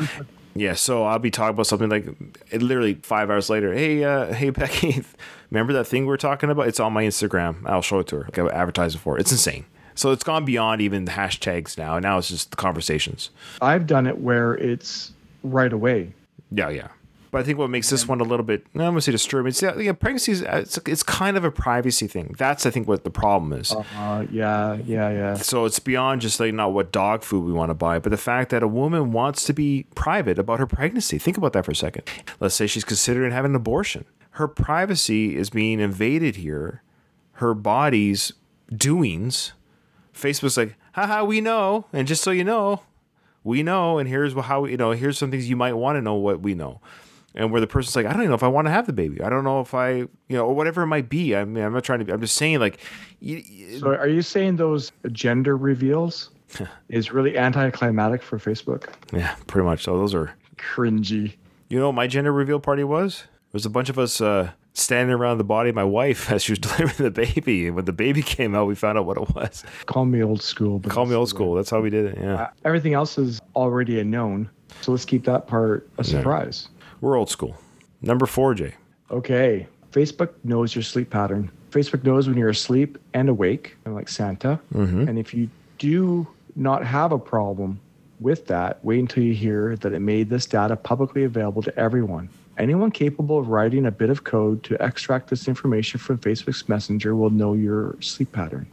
[0.58, 2.06] Yeah, so I'll be talking about something like
[2.52, 3.72] literally five hours later.
[3.74, 5.04] Hey, uh, hey Becky,
[5.50, 6.66] remember that thing we are talking about?
[6.68, 7.62] It's on my Instagram.
[7.66, 8.22] I'll show it to her.
[8.24, 9.18] Like I advertised it for.
[9.18, 9.66] It's insane.
[9.94, 11.98] So it's gone beyond even the hashtags now.
[11.98, 13.30] Now it's just the conversations.
[13.62, 16.12] I've done it where it's right away.
[16.50, 16.88] Yeah, yeah.
[17.36, 19.50] But I think what makes this one a little bit, no, I'm to say disturbing.
[19.50, 22.34] It's, yeah, pregnancy is, it's, it's kind of a privacy thing.
[22.38, 23.72] That's, I think, what the problem is.
[23.72, 25.34] Uh, yeah, yeah, yeah.
[25.34, 28.16] So it's beyond just like not what dog food we want to buy, but the
[28.16, 31.18] fact that a woman wants to be private about her pregnancy.
[31.18, 32.08] Think about that for a second.
[32.40, 34.06] Let's say she's considering having an abortion.
[34.30, 36.82] Her privacy is being invaded here.
[37.32, 38.32] Her body's
[38.74, 39.52] doings.
[40.14, 41.84] Facebook's like, haha, we know.
[41.92, 42.80] And just so you know,
[43.44, 43.98] we know.
[43.98, 46.54] And here's how, you know, here's some things you might want to know what we
[46.54, 46.80] know.
[47.36, 48.94] And where the person's like, I don't even know if I want to have the
[48.94, 49.20] baby.
[49.22, 51.36] I don't know if I, you know, or whatever it might be.
[51.36, 52.78] I mean, I'm not trying to, Be, I'm just saying, like,
[53.20, 56.30] you, So are you saying those gender reveals
[56.88, 58.88] is really anticlimactic for Facebook?
[59.12, 59.84] Yeah, pretty much.
[59.84, 60.34] So those are.
[60.56, 61.34] Cringy.
[61.68, 63.24] You know what my gender reveal party was?
[63.48, 66.42] It was a bunch of us uh, standing around the body of my wife as
[66.42, 67.66] she was delivering the baby.
[67.66, 69.62] And when the baby came out, we found out what it was.
[69.84, 70.78] Call me old school.
[70.78, 71.54] But Call me old school.
[71.54, 72.18] That's how we did it.
[72.18, 74.48] Yeah, Uh, Everything else is already a known.
[74.80, 76.68] So let's keep that part a surprise.
[77.00, 77.56] We're old school.
[78.02, 78.74] Number four, Jay.
[79.10, 79.66] Okay.
[79.92, 81.50] Facebook knows your sleep pattern.
[81.70, 84.60] Facebook knows when you're asleep and awake, like Santa.
[84.74, 85.08] Mm-hmm.
[85.08, 87.80] And if you do not have a problem
[88.20, 92.28] with that, wait until you hear that it made this data publicly available to everyone.
[92.58, 97.14] Anyone capable of writing a bit of code to extract this information from Facebook's Messenger
[97.14, 98.66] will know your sleep pattern.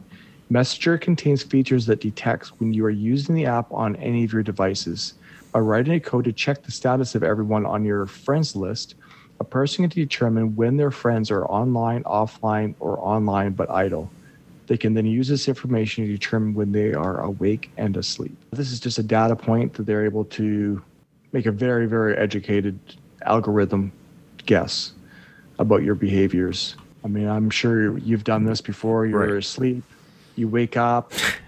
[0.48, 4.42] Messenger contains features that detects when you are using the app on any of your
[4.42, 5.14] devices.
[5.54, 8.96] Uh, By writing a code to check the status of everyone on your friends list,
[9.40, 14.10] a person can determine when their friends are online, offline, or online but idle.
[14.66, 18.36] They can then use this information to determine when they are awake and asleep.
[18.52, 20.82] This is just a data point that they're able to
[21.32, 22.78] make a very, very educated
[23.26, 23.92] algorithm
[24.46, 24.92] guess
[25.58, 26.76] about your behaviors.
[27.04, 29.06] I mean, I'm sure you've done this before.
[29.06, 29.36] You're Right.
[29.38, 29.84] asleep,
[30.36, 31.12] you wake up,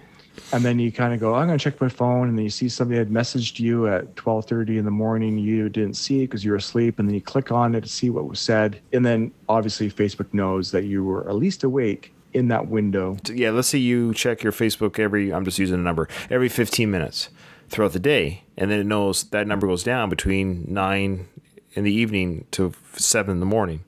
[0.53, 2.51] and then you kind of go, "I'm going to check my phone," and then you
[2.51, 5.39] see somebody had messaged you at 12:30 in the morning.
[5.39, 7.89] You didn't see it because you were asleep, and then you click on it to
[7.89, 12.13] see what was said, and then obviously Facebook knows that you were at least awake
[12.37, 13.17] in that window.
[13.33, 16.91] yeah, let's say you check your Facebook every, I'm just using a number, every 15
[16.91, 17.31] minutes
[17.71, 18.43] throughout the day.
[18.59, 21.29] And then it knows that number goes down between nine
[21.73, 23.85] in the evening to seven in the morning.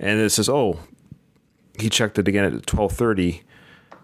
[0.00, 0.80] And it says, oh,
[1.78, 3.42] he checked it again at 1230.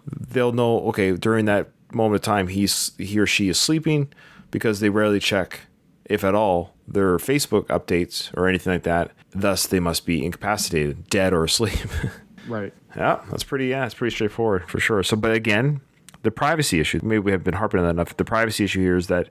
[0.06, 4.12] They'll know, okay, during that moment of time, he's, he or she is sleeping
[4.50, 5.60] because they rarely check,
[6.04, 9.12] if at all, their Facebook updates or anything like that.
[9.30, 11.88] Thus, they must be incapacitated, dead, or asleep.
[12.48, 12.72] Right.
[12.96, 13.66] Yeah, that's pretty.
[13.66, 15.02] Yeah, it's pretty straightforward for sure.
[15.02, 15.80] So, but again,
[16.22, 17.00] the privacy issue.
[17.02, 18.16] Maybe we have been harping on that enough.
[18.16, 19.28] The privacy issue here is that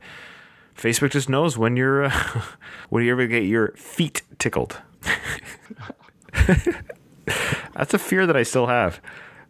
[0.76, 2.42] Facebook just knows when you're uh,
[2.90, 4.78] when you ever get your feet tickled.
[7.74, 9.02] that's a fear that I still have.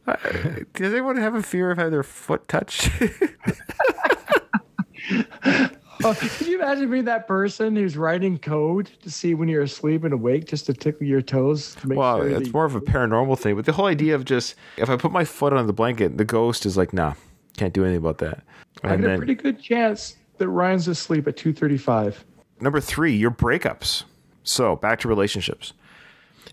[0.07, 0.15] Uh,
[0.73, 2.89] does anyone have a fear of having their foot touched?
[6.03, 10.03] Oh, could you imagine being that person who's writing code to see when you're asleep
[10.03, 11.75] and awake just to tickle your toes?
[11.75, 13.55] To make well, sure it's more of a paranormal thing.
[13.55, 16.25] But the whole idea of just if I put my foot on the blanket, the
[16.25, 17.13] ghost is like, nah,
[17.57, 18.43] can't do anything about that.
[18.83, 22.23] I And got a pretty good chance that Ryan's asleep at 2:35.
[22.59, 24.03] Number three, your breakups.
[24.43, 25.73] So back to relationships.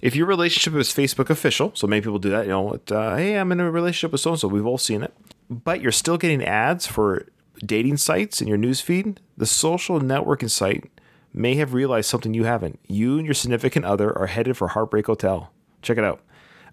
[0.00, 3.16] If your relationship is Facebook official, so many people do that, you know, it, uh,
[3.16, 4.48] hey, I'm in a relationship with so and so.
[4.48, 5.12] We've all seen it,
[5.50, 7.26] but you're still getting ads for
[7.64, 9.18] dating sites in your newsfeed.
[9.36, 10.90] The social networking site
[11.32, 12.78] may have realized something you haven't.
[12.86, 15.50] You and your significant other are headed for Heartbreak Hotel.
[15.82, 16.20] Check it out.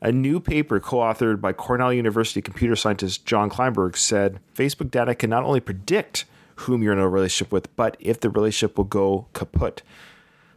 [0.02, 5.16] A new paper co authored by Cornell University computer scientist Jon Kleinberg said Facebook data
[5.16, 6.26] can not only predict
[6.58, 9.82] whom you're in a relationship with, but if the relationship will go kaput.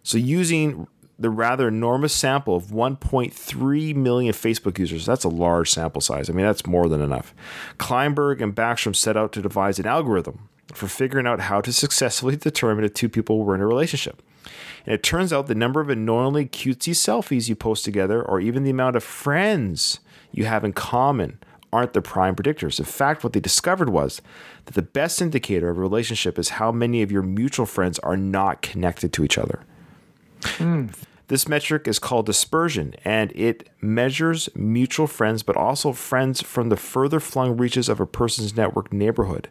[0.03, 0.87] So, using
[1.19, 6.31] the rather enormous sample of 1.3 million Facebook users, that's a large sample size.
[6.31, 7.35] I mean, that's more than enough.
[7.79, 12.37] Kleinberg and Backstrom set out to devise an algorithm for figuring out how to successfully
[12.41, 14.23] determine if two people were in a relationship.
[14.87, 18.63] And it turns out the number of annoyingly cutesy selfies you post together, or even
[18.63, 20.01] the amount of friends
[20.31, 21.39] you have in common,
[21.73, 22.79] aren't the prime predictors.
[22.79, 24.23] In fact, what they discovered was
[24.67, 28.17] that the best indicator of a relationship is how many of your mutual friends are
[28.17, 29.61] not connected to each other.
[30.45, 30.87] Hmm.
[31.29, 36.77] This metric is called dispersion, and it measures mutual friends, but also friends from the
[36.77, 39.51] further flung reaches of a person's network neighborhood.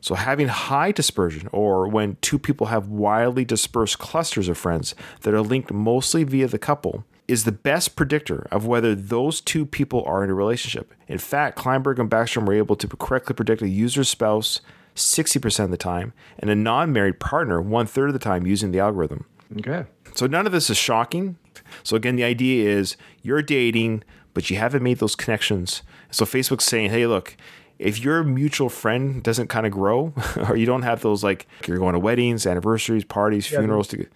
[0.00, 5.32] So, having high dispersion, or when two people have wildly dispersed clusters of friends that
[5.32, 10.02] are linked mostly via the couple, is the best predictor of whether those two people
[10.04, 10.92] are in a relationship.
[11.06, 14.60] In fact, Kleinberg and Backstrom were able to correctly predict a user's spouse
[14.96, 18.72] 60% of the time and a non married partner one third of the time using
[18.72, 19.24] the algorithm.
[19.58, 19.84] Okay.
[20.14, 21.36] So none of this is shocking.
[21.82, 25.82] So again, the idea is you're dating, but you haven't made those connections.
[26.10, 27.36] So Facebook's saying, hey, look,
[27.78, 30.12] if your mutual friend doesn't kind of grow,
[30.48, 34.06] or you don't have those like you're going to weddings, anniversaries, parties, funerals, to,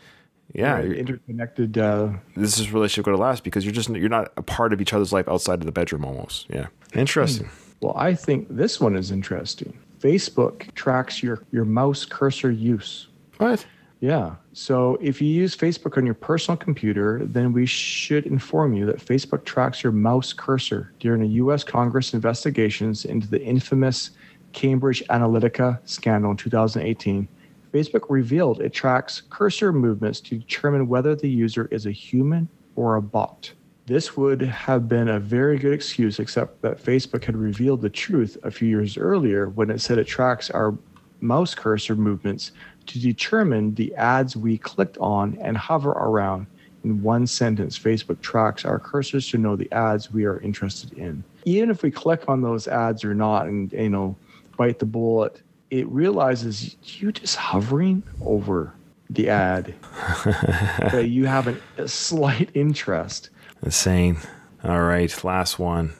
[0.55, 1.77] yeah, you're- interconnected.
[1.79, 4.81] Uh, this is relationship going to last because you're just you're not a part of
[4.81, 6.46] each other's life outside of the bedroom almost.
[6.49, 7.51] Yeah, interesting.
[7.81, 9.77] well, I think this one is interesting.
[9.99, 13.09] Facebook tracks your your mouse cursor use.
[13.38, 13.66] What?
[14.01, 14.37] Yeah.
[14.59, 19.05] So if you use Facebook on your personal computer, then we should inform you that
[19.05, 21.62] Facebook tracks your mouse cursor during a U.S.
[21.62, 24.12] Congress investigations into the infamous
[24.55, 27.29] Cambridge Analytica scandal in 2018.
[27.71, 32.97] Facebook revealed it tracks cursor movements to determine whether the user is a human or
[32.97, 33.53] a bot.
[33.85, 38.39] This would have been a very good excuse, except that Facebook had revealed the truth
[38.43, 40.74] a few years earlier when it said it tracks our
[41.20, 42.53] mouse cursor movements
[42.87, 46.47] to determine the ads we clicked on and hover around.
[46.84, 51.24] In one sentence, Facebook tracks our cursors to know the ads we are interested in.
[51.45, 54.16] Even if we click on those ads or not and you know
[54.57, 58.72] bite the bullet, it realizes you just hovering over
[59.11, 59.74] the ad
[60.24, 63.30] that you have an, a slight interest.
[63.62, 64.18] Insane.
[64.64, 65.95] All right, last one.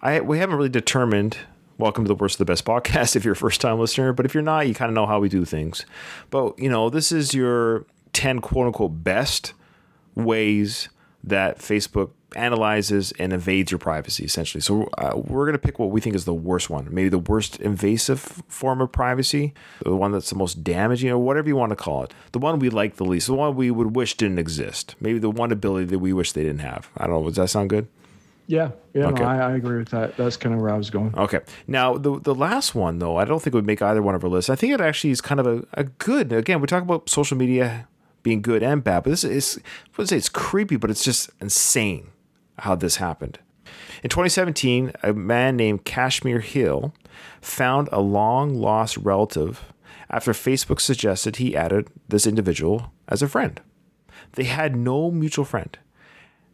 [0.00, 1.38] I we haven't really determined
[1.78, 4.12] welcome to the Worst of the Best podcast if you're a first time listener.
[4.12, 5.84] But if you're not, you kind of know how we do things.
[6.30, 9.54] But, you know, this is your 10 quote unquote best
[10.14, 10.88] ways
[11.24, 14.60] that Facebook analyzes and evades your privacy, essentially.
[14.60, 17.18] So uh, we're going to pick what we think is the worst one, maybe the
[17.18, 19.54] worst invasive form of privacy,
[19.84, 22.14] the one that's the most damaging, or whatever you want to call it.
[22.32, 24.94] The one we like the least, the one we would wish didn't exist.
[25.00, 26.90] Maybe the one ability that we wish they didn't have.
[26.96, 27.28] I don't know.
[27.28, 27.88] Does that sound good?
[28.52, 29.22] Yeah, yeah, Okay.
[29.22, 30.14] no, I, I agree with that.
[30.18, 31.14] That's kind of where I was going.
[31.16, 31.40] Okay.
[31.66, 34.28] Now the the last one though, I don't think would make either one of our
[34.28, 34.50] lists.
[34.50, 36.32] I think it actually is kind of a, a good.
[36.32, 37.88] Again, we talk about social media
[38.22, 41.30] being good and bad, but this is I would say it's creepy, but it's just
[41.40, 42.08] insane
[42.58, 43.38] how this happened.
[44.02, 46.92] In 2017, a man named Kashmir Hill
[47.40, 49.72] found a long lost relative
[50.10, 53.62] after Facebook suggested he added this individual as a friend.
[54.32, 55.78] They had no mutual friend.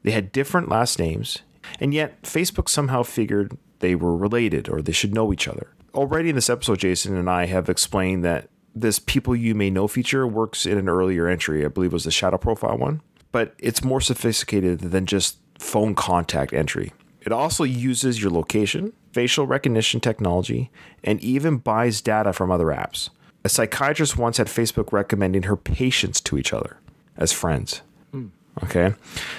[0.05, 1.39] They had different last names,
[1.81, 5.73] and yet Facebook somehow figured they were related or they should know each other.
[5.95, 9.89] Already in this episode, Jason and I have explained that this people you may know
[9.89, 11.64] feature works in an earlier entry.
[11.64, 13.01] I believe it was the shadow profile one,
[13.33, 16.93] but it's more sophisticated than just phone contact entry.
[17.21, 20.71] It also uses your location, facial recognition technology,
[21.03, 23.11] and even buys data from other apps.
[23.45, 26.79] A psychiatrist once had Facebook recommending her patients to each other
[27.16, 27.83] as friends.
[28.12, 28.29] Hmm.
[28.65, 28.95] Okay.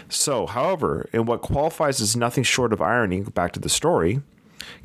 [0.08, 4.22] So, however, in what qualifies as nothing short of irony, back to the story,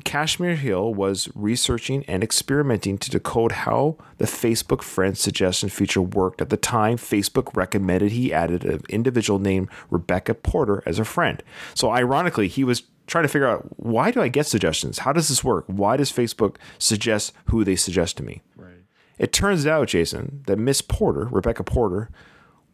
[0.03, 6.41] Kashmir Hill was researching and experimenting to decode how the Facebook friend suggestion feature worked
[6.41, 11.41] at the time Facebook recommended he added an individual named Rebecca Porter as a friend.
[11.73, 14.99] So, ironically, he was trying to figure out why do I get suggestions?
[14.99, 15.65] How does this work?
[15.67, 18.41] Why does Facebook suggest who they suggest to me?
[18.55, 18.71] Right.
[19.17, 22.09] It turns out, Jason, that Miss Porter, Rebecca Porter,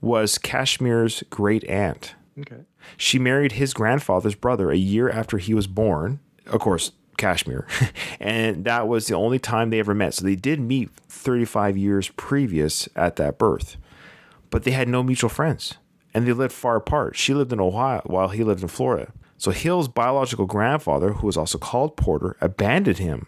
[0.02, 2.16] was Kashmir's great aunt.
[2.39, 2.64] Okay.
[2.97, 6.20] She married his grandfather's brother a year after he was born.
[6.47, 7.68] Of course, Kashmir.
[8.20, 10.14] and that was the only time they ever met.
[10.14, 13.78] So they did meet 35 years previous at that birth.
[14.49, 15.76] But they had no mutual friends.
[16.14, 17.16] And they lived far apart.
[17.16, 19.14] She lived in Ohio while he lived in Florida.
[19.38, 23.28] So Hill's biological grandfather, who was also called Porter, abandoned him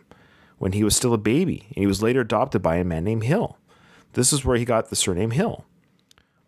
[0.57, 1.65] when he was still a baby.
[1.69, 3.57] And he was later adopted by a man named Hill.
[4.13, 5.65] This is where he got the surname Hill.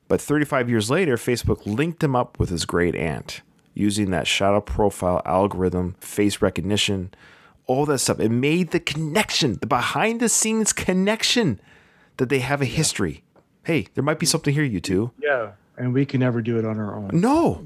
[0.08, 3.42] But 35 years later, Facebook linked him up with his great aunt
[3.74, 7.14] using that shadow profile algorithm, face recognition,
[7.68, 8.20] all that stuff.
[8.20, 11.60] It made the connection, the behind the scenes connection
[12.18, 13.24] that they have a history.
[13.64, 15.12] Hey, there might be something here, you two.
[15.22, 15.52] Yeah.
[15.78, 17.10] And we can never do it on our own.
[17.14, 17.66] No,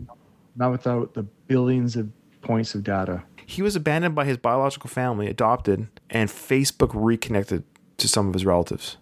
[0.56, 2.10] Not without the billions of
[2.42, 3.24] points of data.
[3.46, 7.64] he was abandoned by his biological family, adopted, and Facebook reconnected
[7.98, 8.98] to some of his relatives.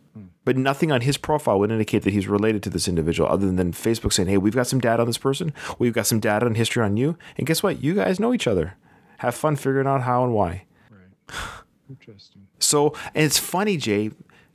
[0.47, 3.73] But nothing on his profile would indicate that he's related to this individual other than
[3.73, 5.51] Facebook saying, hey, we've got some data on this person.
[5.77, 7.17] We've got some data and history on you.
[7.37, 7.83] And guess what?
[7.83, 8.77] You guys know each other.
[9.17, 10.63] Have fun figuring out how and why.
[10.89, 11.35] Right.
[11.89, 12.47] Interesting.
[12.59, 14.11] So, and it's funny, Jay,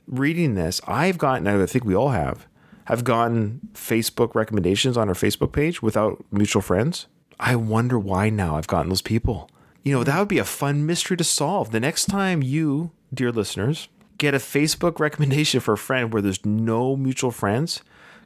[0.07, 2.47] reading this, I've gotten, I think we all have,
[2.85, 7.05] have gotten Facebook recommendations on our Facebook page without mutual friends.
[7.39, 9.47] I wonder why now I've gotten those people.
[9.83, 11.69] You know, that would be a fun mystery to solve.
[11.69, 16.45] The next time you, dear listeners, get a Facebook recommendation for a friend where there's
[16.45, 17.81] no mutual friends,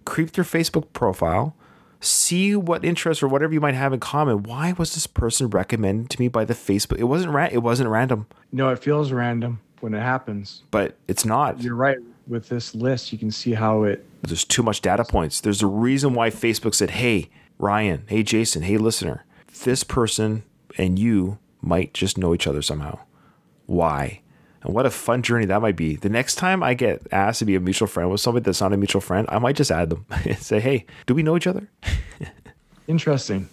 [0.05, 1.55] creep their Facebook profile,
[1.99, 4.43] see what interests or whatever you might have in common.
[4.43, 6.99] Why was this person recommended to me by the Facebook?
[6.99, 10.63] It wasn't ra- it wasn't random, No, it feels random when it happens.
[10.71, 11.61] but it's not.
[11.61, 11.97] You're right.
[12.27, 14.05] With this list, you can see how it.
[14.23, 15.39] There's too much data points.
[15.39, 19.23] There's a reason why Facebook said, hey, Ryan, hey, Jason, hey, listener,
[19.63, 20.43] this person
[20.77, 22.99] and you might just know each other somehow.
[23.65, 24.21] Why?
[24.63, 25.95] And what a fun journey that might be.
[25.95, 28.73] The next time I get asked to be a mutual friend with somebody that's not
[28.73, 31.47] a mutual friend, I might just add them and say, hey, do we know each
[31.47, 31.69] other?
[32.87, 33.49] Interesting.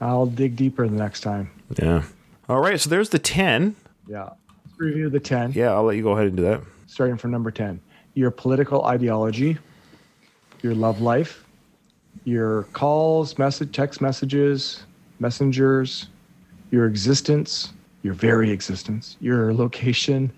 [0.00, 1.50] I'll dig deeper the next time.
[1.80, 2.04] Yeah.
[2.48, 2.78] All right.
[2.78, 3.74] So there's the 10.
[4.06, 4.30] Yeah.
[4.64, 5.52] Let's review the 10.
[5.52, 6.60] Yeah, I'll let you go ahead and do that.
[6.86, 7.80] Starting from number 10.
[8.14, 9.58] Your political ideology,
[10.62, 11.44] your love life,
[12.24, 14.84] your calls, message, text messages,
[15.18, 16.08] messengers,
[16.70, 17.72] your existence,
[18.06, 20.32] your very existence, your location,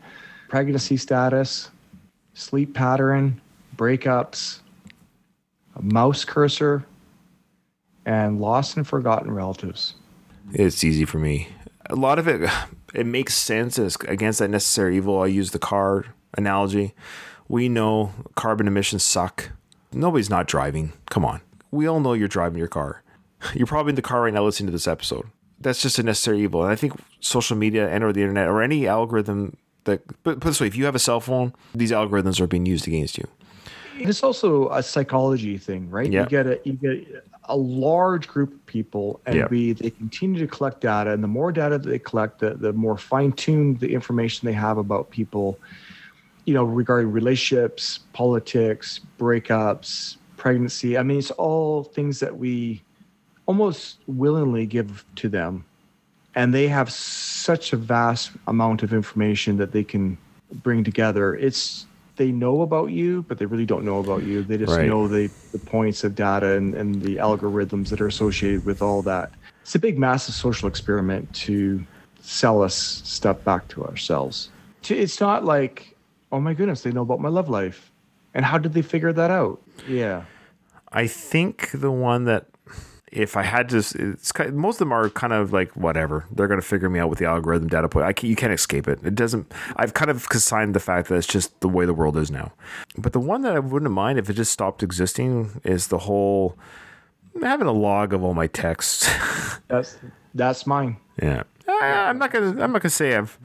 [0.48, 1.70] pregnancy status,
[2.32, 3.38] sleep pattern,
[3.76, 4.60] breakups,
[5.76, 6.84] a mouse cursor,
[8.06, 9.94] and lost and forgotten relatives.
[10.54, 11.48] It's easy for me.
[11.90, 12.50] A lot of it,
[12.94, 13.78] it makes sense.
[13.78, 15.20] Against that necessary evil.
[15.20, 16.06] I use the car
[16.36, 16.94] analogy.
[17.48, 19.50] We know carbon emissions suck.
[19.92, 20.94] Nobody's not driving.
[21.10, 21.42] Come on.
[21.70, 23.02] We all know you're driving your car.
[23.54, 25.26] You're probably in the car right now listening to this episode.
[25.60, 26.62] That's just a necessary evil.
[26.62, 30.48] And I think social media and or the internet or any algorithm that, but put
[30.48, 33.26] this way, if you have a cell phone, these algorithms are being used against you.
[33.98, 36.10] It's also a psychology thing, right?
[36.10, 36.22] Yeah.
[36.22, 39.48] You get a you get a large group of people, and Yeah.
[39.50, 42.72] we they continue to collect data, and the more data that they collect, the, the
[42.72, 45.58] more fine tuned the information they have about people.
[46.44, 50.96] You know, regarding relationships, politics, breakups, pregnancy.
[50.96, 52.80] I mean, it's all things that we
[53.48, 55.64] almost willingly give to them,
[56.34, 60.18] and they have such a vast amount of information that they can
[60.62, 61.34] bring together.
[61.34, 61.86] It's
[62.16, 64.42] they know about you, but they really don't know about you.
[64.42, 64.88] They just Right.
[64.88, 69.02] know the, the points of data and, and the algorithms that are associated with all
[69.02, 69.30] that.
[69.62, 71.84] It's a big, massive social experiment to
[72.20, 72.74] sell us
[73.04, 74.50] stuff back to ourselves.
[74.88, 75.96] It's not like,
[76.32, 77.92] oh my goodness, they know about my love life.
[78.34, 79.62] And how did they figure that out?
[79.88, 80.24] Yeah.
[80.92, 82.46] I think the one that
[83.12, 86.26] if I had to, it's kind most of them are kind of like whatever.
[86.30, 88.06] They're going to figure me out with the algorithm data point.
[88.06, 89.00] I can, you can't escape it.
[89.04, 89.52] It doesn't.
[89.76, 92.52] I've kind of consigned the fact that it's just the way the world is now.
[92.96, 96.56] But the one that I wouldn't mind if it just stopped existing is the whole
[97.40, 99.08] having a log of all my texts.
[99.68, 99.98] That's
[100.34, 100.98] that's mine.
[101.22, 102.62] yeah, I, I'm not gonna.
[102.62, 103.38] I'm not gonna say I've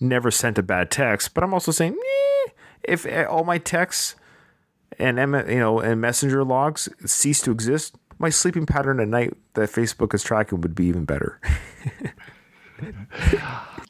[0.00, 2.50] never sent a bad text, but I'm also saying eh,
[2.82, 4.14] if eh, all my texts
[4.98, 9.68] and you know and messenger logs cease to exist, my sleeping pattern at night that
[9.68, 11.38] Facebook is tracking would be even better.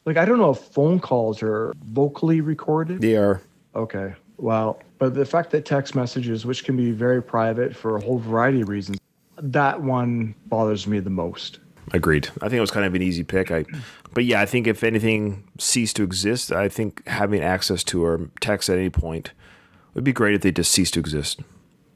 [0.07, 3.01] Like I don't know if phone calls are vocally recorded.
[3.01, 3.41] They are.
[3.75, 4.15] Okay.
[4.37, 8.19] Well, but the fact that text messages, which can be very private for a whole
[8.19, 8.99] variety of reasons,
[9.39, 11.59] that one bothers me the most.
[11.93, 12.29] Agreed.
[12.43, 13.51] I think it was kind of an easy pick.
[13.51, 13.65] I,
[14.13, 18.29] but yeah, I think if anything ceased to exist, I think having access to our
[18.41, 19.33] text at any point
[19.95, 21.41] would be great if they just ceased to exist,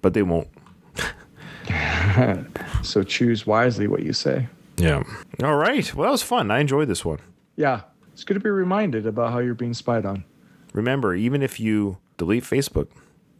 [0.00, 0.48] but they won't.
[2.82, 4.46] So choose wisely what you say.
[4.76, 5.02] Yeah.
[5.42, 5.92] All right.
[5.94, 6.50] Well, that was fun.
[6.50, 7.18] I enjoyed this one.
[7.56, 7.82] Yeah.
[8.12, 10.24] It's good to be reminded about how you're being spied on.
[10.72, 12.88] Remember, even if you delete Facebook,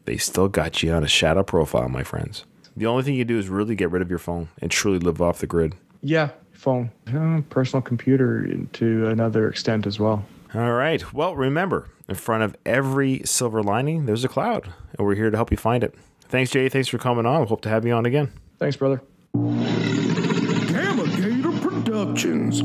[0.04, 2.44] they still got you on a shadow profile, my friends.
[2.76, 5.22] The only thing you do is really get rid of your phone and truly live
[5.22, 5.74] off the grid.
[6.02, 6.30] Yeah.
[6.52, 10.24] Phone, uh, personal computer to another extent as well.
[10.54, 11.12] All right.
[11.12, 15.36] Well, remember, in front of every silver lining, there's a cloud, and we're here to
[15.36, 15.94] help you find it.
[16.22, 16.68] Thanks, Jay.
[16.68, 17.46] Thanks for coming on.
[17.46, 18.32] Hope to have you on again.
[18.58, 19.02] Thanks, brother.
[19.34, 22.62] Gamma Gator Productions.